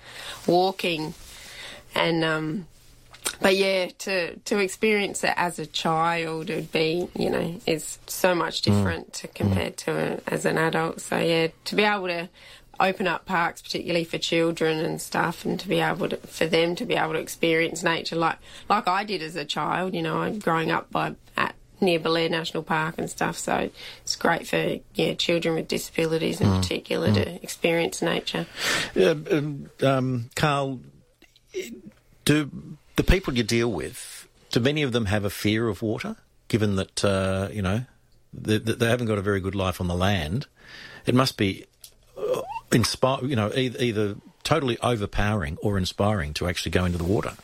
walking, 0.47 1.15
and 1.95 2.23
um, 2.23 2.67
but 3.41 3.57
yeah, 3.57 3.89
to 3.99 4.37
to 4.37 4.59
experience 4.59 5.25
it 5.25 5.35
as 5.37 5.59
a 5.59 5.67
child 5.67 6.49
would 6.49 6.71
be 6.71 7.09
you 7.17 7.31
know 7.31 7.61
it's 7.67 7.99
so 8.07 8.35
much 8.37 8.63
different 8.63 9.13
to 9.15 9.29
compared 9.29 9.77
to 9.79 9.91
a, 9.91 10.33
as 10.33 10.45
an 10.45 10.59
adult. 10.59 11.01
So 11.01 11.19
yeah, 11.19 11.49
to 11.65 11.75
be 11.75 11.83
able 11.83 12.07
to 12.07 12.29
open 12.81 13.07
up 13.07 13.27
parks, 13.27 13.63
particularly 13.63 14.05
for 14.05 14.19
children 14.19 14.79
and 14.79 15.01
stuff, 15.01 15.45
and 15.45 15.61
to 15.61 15.69
be 15.69 15.81
able 15.81 16.09
to, 16.09 16.17
for 16.17 16.47
them 16.47 16.75
to 16.77 16.85
be 16.85 16.95
able 16.95 17.13
to 17.13 17.19
experience 17.19 17.83
nature 17.83 18.17
like 18.17 18.39
like 18.69 18.89
I 18.89 19.05
did 19.05 19.23
as 19.23 19.37
a 19.37 19.45
child. 19.45 19.95
You 19.95 20.03
know, 20.03 20.19
I'm 20.19 20.39
growing 20.39 20.71
up 20.71 20.91
by 20.91 21.15
at 21.37 21.55
near 21.81 21.99
Belair 21.99 22.29
National 22.29 22.63
Park 22.63 22.97
and 22.99 23.09
stuff. 23.09 23.39
So 23.39 23.71
it's 24.03 24.17
great 24.17 24.47
for 24.47 24.79
yeah 24.95 25.15
children 25.15 25.55
with 25.55 25.69
disabilities 25.69 26.41
in 26.41 26.51
particular 26.51 27.13
to 27.13 27.43
experience 27.43 28.03
nature. 28.03 28.47
Uh, 28.97 29.15
um, 29.31 29.71
um, 29.83 30.31
Carl, 30.35 30.81
do 32.25 32.51
the 32.97 33.05
people 33.05 33.35
you 33.35 33.43
deal 33.43 33.71
with 33.71 34.29
Do 34.51 34.61
many 34.61 34.83
of 34.83 34.93
them 34.93 35.07
have 35.07 35.25
a 35.25 35.31
fear 35.31 35.69
of 35.69 35.83
water, 35.83 36.17
given 36.49 36.77
that 36.77 37.05
uh, 37.05 37.49
you 37.53 37.63
know 37.63 37.85
they, 38.33 38.59
they 38.59 38.89
haven't 38.89 39.07
got 39.07 39.19
a 39.19 39.23
very 39.23 39.41
good 39.41 39.55
life 39.55 39.81
on 39.81 39.89
the 39.89 39.95
land? 39.95 40.47
It 41.07 41.15
must 41.15 41.37
be 41.37 41.65
inspire, 42.73 43.25
you 43.25 43.37
know, 43.37 43.51
either, 43.55 43.79
either 43.79 44.17
totally 44.45 44.79
overpowering 44.81 45.59
or 45.63 45.79
inspiring 45.79 46.35
to 46.35 46.49
actually 46.49 46.71
go 46.73 46.85
into 46.85 46.99
the 46.99 47.05
water. 47.05 47.35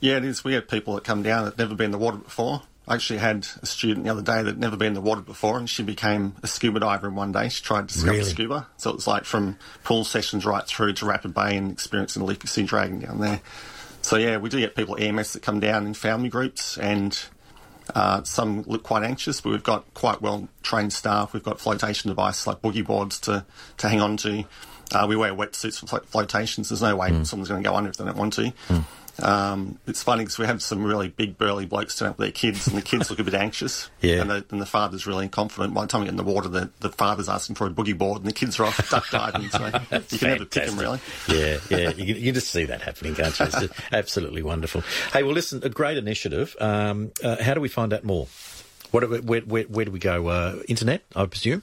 Yeah, 0.00 0.16
it 0.18 0.24
is. 0.24 0.44
We 0.44 0.54
had 0.54 0.68
people 0.68 0.94
that 0.96 1.04
come 1.04 1.22
down 1.22 1.44
that 1.46 1.56
never 1.58 1.74
been 1.74 1.86
in 1.86 1.92
the 1.92 1.98
water 1.98 2.18
before. 2.18 2.62
I 2.86 2.94
actually 2.94 3.20
had 3.20 3.46
a 3.62 3.66
student 3.66 4.04
the 4.04 4.12
other 4.12 4.20
day 4.20 4.42
that 4.42 4.58
never 4.58 4.76
been 4.76 4.88
in 4.88 4.94
the 4.94 5.00
water 5.00 5.22
before, 5.22 5.56
and 5.56 5.70
she 5.70 5.82
became 5.82 6.34
a 6.42 6.46
scuba 6.46 6.80
diver 6.80 7.08
in 7.08 7.14
one 7.14 7.32
day. 7.32 7.48
She 7.48 7.62
tried 7.62 7.88
to 7.88 7.94
discover 7.94 8.12
Really? 8.18 8.28
scuba, 8.28 8.66
so 8.76 8.90
it 8.90 8.96
was 8.96 9.06
like 9.06 9.24
from 9.24 9.56
pool 9.84 10.04
sessions 10.04 10.44
right 10.44 10.66
through 10.66 10.92
to 10.94 11.06
Rapid 11.06 11.32
Bay 11.32 11.56
and 11.56 11.72
experiencing 11.72 12.20
the 12.20 12.26
Leafy 12.26 12.46
Sea 12.46 12.64
Dragon 12.64 12.98
down 12.98 13.20
there. 13.20 13.40
So 14.02 14.16
yeah, 14.16 14.36
we 14.36 14.50
do 14.50 14.60
get 14.60 14.76
people 14.76 14.96
at 14.96 15.02
EMS 15.02 15.32
that 15.32 15.42
come 15.42 15.60
down 15.60 15.86
in 15.86 15.94
family 15.94 16.28
groups, 16.28 16.76
and 16.76 17.18
uh, 17.94 18.22
some 18.22 18.62
look 18.62 18.82
quite 18.82 19.02
anxious, 19.02 19.40
but 19.40 19.50
we've 19.50 19.62
got 19.62 19.92
quite 19.94 20.22
well 20.22 20.48
trained 20.62 20.92
staff. 20.92 21.32
We've 21.32 21.42
got 21.42 21.60
flotation 21.60 22.08
devices 22.08 22.46
like 22.46 22.62
boogie 22.62 22.84
boards 22.86 23.18
to, 23.20 23.44
to 23.78 23.88
hang 23.88 24.00
on 24.00 24.16
to. 24.18 24.44
Uh, 24.92 25.06
we 25.08 25.16
wear 25.16 25.32
wetsuits 25.34 25.80
for 25.80 25.86
flo- 25.86 26.00
flotations. 26.06 26.68
There's 26.68 26.82
no 26.82 26.94
way 26.96 27.08
someone's 27.24 27.48
going 27.48 27.62
to 27.62 27.68
go 27.68 27.74
under 27.74 27.90
if 27.90 27.96
they 27.96 28.04
don't 28.04 28.16
want 28.16 28.34
to. 28.34 28.52
Um, 29.22 29.78
it's 29.86 30.02
funny 30.02 30.24
because 30.24 30.38
we 30.38 30.46
have 30.46 30.62
some 30.62 30.84
really 30.84 31.08
big 31.08 31.38
burly 31.38 31.66
blokes 31.66 31.96
turn 31.96 32.10
up 32.10 32.18
with 32.18 32.26
their 32.26 32.32
kids, 32.32 32.66
and 32.66 32.76
the 32.76 32.82
kids 32.82 33.10
look 33.10 33.18
a 33.18 33.24
bit 33.24 33.34
anxious. 33.34 33.90
Yeah. 34.04 34.20
And 34.20 34.30
the, 34.30 34.44
and 34.50 34.60
the 34.60 34.66
father's 34.66 35.06
really 35.06 35.28
confident. 35.28 35.72
By 35.72 35.82
the 35.82 35.86
time 35.86 36.02
we 36.02 36.06
get 36.06 36.10
in 36.10 36.18
the 36.18 36.24
water, 36.24 36.46
the, 36.46 36.68
the 36.80 36.90
father's 36.90 37.26
asking 37.26 37.56
for 37.56 37.66
a 37.66 37.70
boogie 37.70 37.96
board, 37.96 38.18
and 38.18 38.28
the 38.28 38.34
kids 38.34 38.60
are 38.60 38.64
off 38.64 38.90
duck 38.90 39.08
diving. 39.08 39.48
So 39.48 39.64
you 40.10 40.18
can 40.18 40.28
never 40.28 40.44
pick 40.44 40.66
them, 40.66 40.78
really. 40.78 41.00
Yeah, 41.26 41.58
yeah. 41.70 41.90
You, 41.96 42.14
you 42.14 42.32
just 42.32 42.48
see 42.48 42.66
that 42.66 42.82
happening, 42.82 43.14
can't 43.14 43.38
you? 43.38 43.46
It's 43.46 43.72
absolutely 43.92 44.42
wonderful. 44.42 44.82
Hey, 45.12 45.22
well, 45.22 45.32
listen, 45.32 45.62
a 45.64 45.70
great 45.70 45.96
initiative. 45.96 46.54
Um, 46.60 47.12
uh, 47.22 47.42
how 47.42 47.54
do 47.54 47.62
we 47.62 47.68
find 47.68 47.94
out 47.94 48.04
more? 48.04 48.26
What, 48.90 49.08
where, 49.24 49.40
where, 49.40 49.62
where 49.62 49.84
do 49.86 49.90
we 49.90 49.98
go? 50.00 50.26
Uh, 50.26 50.56
internet, 50.68 51.02
I 51.16 51.24
presume? 51.24 51.62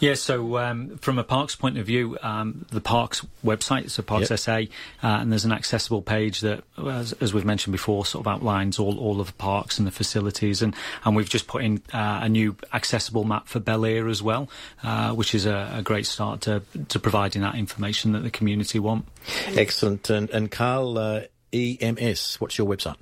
Yeah, 0.00 0.14
so 0.14 0.58
um, 0.58 0.98
from 0.98 1.18
a 1.18 1.24
parks 1.24 1.54
point 1.54 1.78
of 1.78 1.86
view, 1.86 2.18
um, 2.20 2.66
the 2.70 2.80
parks 2.80 3.24
website, 3.44 3.90
so 3.90 4.02
Parks 4.02 4.30
Yep. 4.30 4.38
SA, 4.38 4.52
uh, 4.52 4.62
and 5.02 5.30
there's 5.30 5.44
an 5.44 5.52
accessible 5.52 6.02
page 6.02 6.40
that, 6.40 6.64
as, 6.84 7.12
as 7.14 7.32
we've 7.32 7.44
mentioned 7.44 7.72
before, 7.72 8.04
sort 8.04 8.26
of 8.26 8.32
outlines 8.32 8.78
all, 8.78 8.98
all 8.98 9.20
of 9.20 9.28
the 9.28 9.32
parks 9.34 9.78
and 9.78 9.86
the 9.86 9.92
facilities, 9.92 10.62
and, 10.62 10.74
and 11.04 11.14
we've 11.14 11.28
just 11.28 11.46
put 11.46 11.62
in 11.62 11.80
uh, 11.92 12.20
a 12.22 12.28
new 12.28 12.56
accessible 12.72 13.24
map 13.24 13.46
for 13.46 13.60
Belair 13.60 14.08
as 14.08 14.22
well, 14.22 14.48
uh, 14.82 15.12
which 15.12 15.34
is 15.34 15.46
a, 15.46 15.74
a 15.76 15.82
great 15.82 16.06
start 16.06 16.40
to, 16.42 16.62
to 16.88 16.98
providing 16.98 17.42
that 17.42 17.54
information 17.54 18.12
that 18.12 18.22
the 18.24 18.30
community 18.30 18.78
want. 18.78 19.06
Excellent. 19.46 20.10
And, 20.10 20.28
and 20.30 20.50
Carl, 20.50 20.98
uh, 20.98 21.20
EMS, 21.52 22.40
what's 22.40 22.58
your 22.58 22.66
website? 22.66 22.96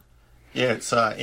Yeah, 0.52 0.72
it's 0.72 0.92
uh, 0.92 1.14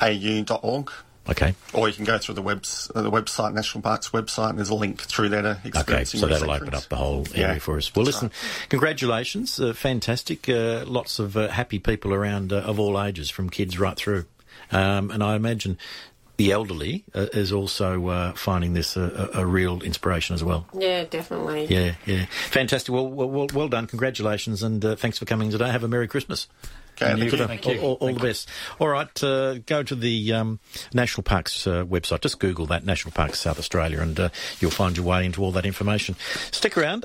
emasau.org. 0.00 0.90
Okay. 1.28 1.54
Or 1.72 1.88
you 1.88 1.94
can 1.94 2.04
go 2.04 2.18
through 2.18 2.34
the 2.34 2.42
webs 2.42 2.90
uh, 2.94 3.02
the 3.02 3.10
website, 3.10 3.54
National 3.54 3.80
Parks 3.80 4.10
website, 4.10 4.50
and 4.50 4.58
there's 4.58 4.68
a 4.68 4.74
link 4.74 5.00
through 5.00 5.30
there 5.30 5.42
to 5.42 5.58
Okay, 5.76 6.04
so 6.04 6.26
that'll 6.26 6.50
open 6.50 6.74
up 6.74 6.84
the 6.84 6.96
whole 6.96 7.26
area 7.34 7.54
Yeah, 7.54 7.58
for 7.58 7.78
us. 7.78 7.94
Well, 7.94 8.04
that's 8.04 8.22
listen, 8.22 8.30
congratulations, 8.68 9.58
uh, 9.58 9.72
fantastic. 9.72 10.48
Uh, 10.48 10.84
lots 10.86 11.18
of 11.18 11.36
uh, 11.36 11.48
happy 11.48 11.78
people 11.78 12.12
around 12.12 12.52
uh, 12.52 12.56
of 12.56 12.78
all 12.78 13.00
ages, 13.02 13.30
from 13.30 13.48
kids 13.48 13.78
right 13.78 13.96
through. 13.96 14.26
Um, 14.70 15.10
and 15.10 15.22
I 15.22 15.34
imagine 15.36 15.78
the 16.36 16.52
elderly 16.52 17.04
uh, 17.14 17.26
is 17.32 17.52
also 17.52 18.08
uh, 18.08 18.32
finding 18.32 18.74
this 18.74 18.96
a, 18.96 19.30
a, 19.34 19.40
a 19.40 19.46
real 19.46 19.82
inspiration 19.82 20.34
as 20.34 20.42
well. 20.42 20.66
Yeah, 20.76 21.04
definitely. 21.04 21.66
Yeah, 21.66 21.94
yeah, 22.06 22.26
fantastic. 22.26 22.92
Well, 22.92 23.08
well, 23.08 23.30
well, 23.30 23.46
well 23.54 23.68
done. 23.68 23.86
Congratulations, 23.86 24.62
and 24.62 24.84
uh, 24.84 24.96
thanks 24.96 25.18
for 25.18 25.24
coming 25.24 25.50
today. 25.50 25.70
Have 25.70 25.84
a 25.84 25.88
merry 25.88 26.08
Christmas. 26.08 26.48
Okay, 27.00 27.18
thank 27.18 27.32
you-. 27.32 27.46
Thank 27.46 27.66
you. 27.66 27.80
All, 27.80 27.86
all, 27.86 27.92
all 27.94 28.06
Thank 28.08 28.20
the 28.20 28.26
best. 28.26 28.48
All 28.78 28.88
right, 28.88 29.24
uh, 29.24 29.58
go 29.58 29.82
to 29.82 29.94
the 29.94 30.32
um, 30.32 30.60
National 30.92 31.22
Parks 31.22 31.66
uh, 31.66 31.84
website. 31.84 32.20
Just 32.20 32.38
Google 32.38 32.66
that 32.66 32.84
National 32.84 33.12
Parks 33.12 33.40
South 33.40 33.58
Australia, 33.58 34.00
and 34.00 34.18
uh, 34.18 34.28
you'll 34.60 34.70
find 34.70 34.96
your 34.96 35.04
way 35.04 35.24
into 35.24 35.42
all 35.42 35.52
that 35.52 35.66
information. 35.66 36.14
Stick 36.52 36.78
around. 36.78 37.02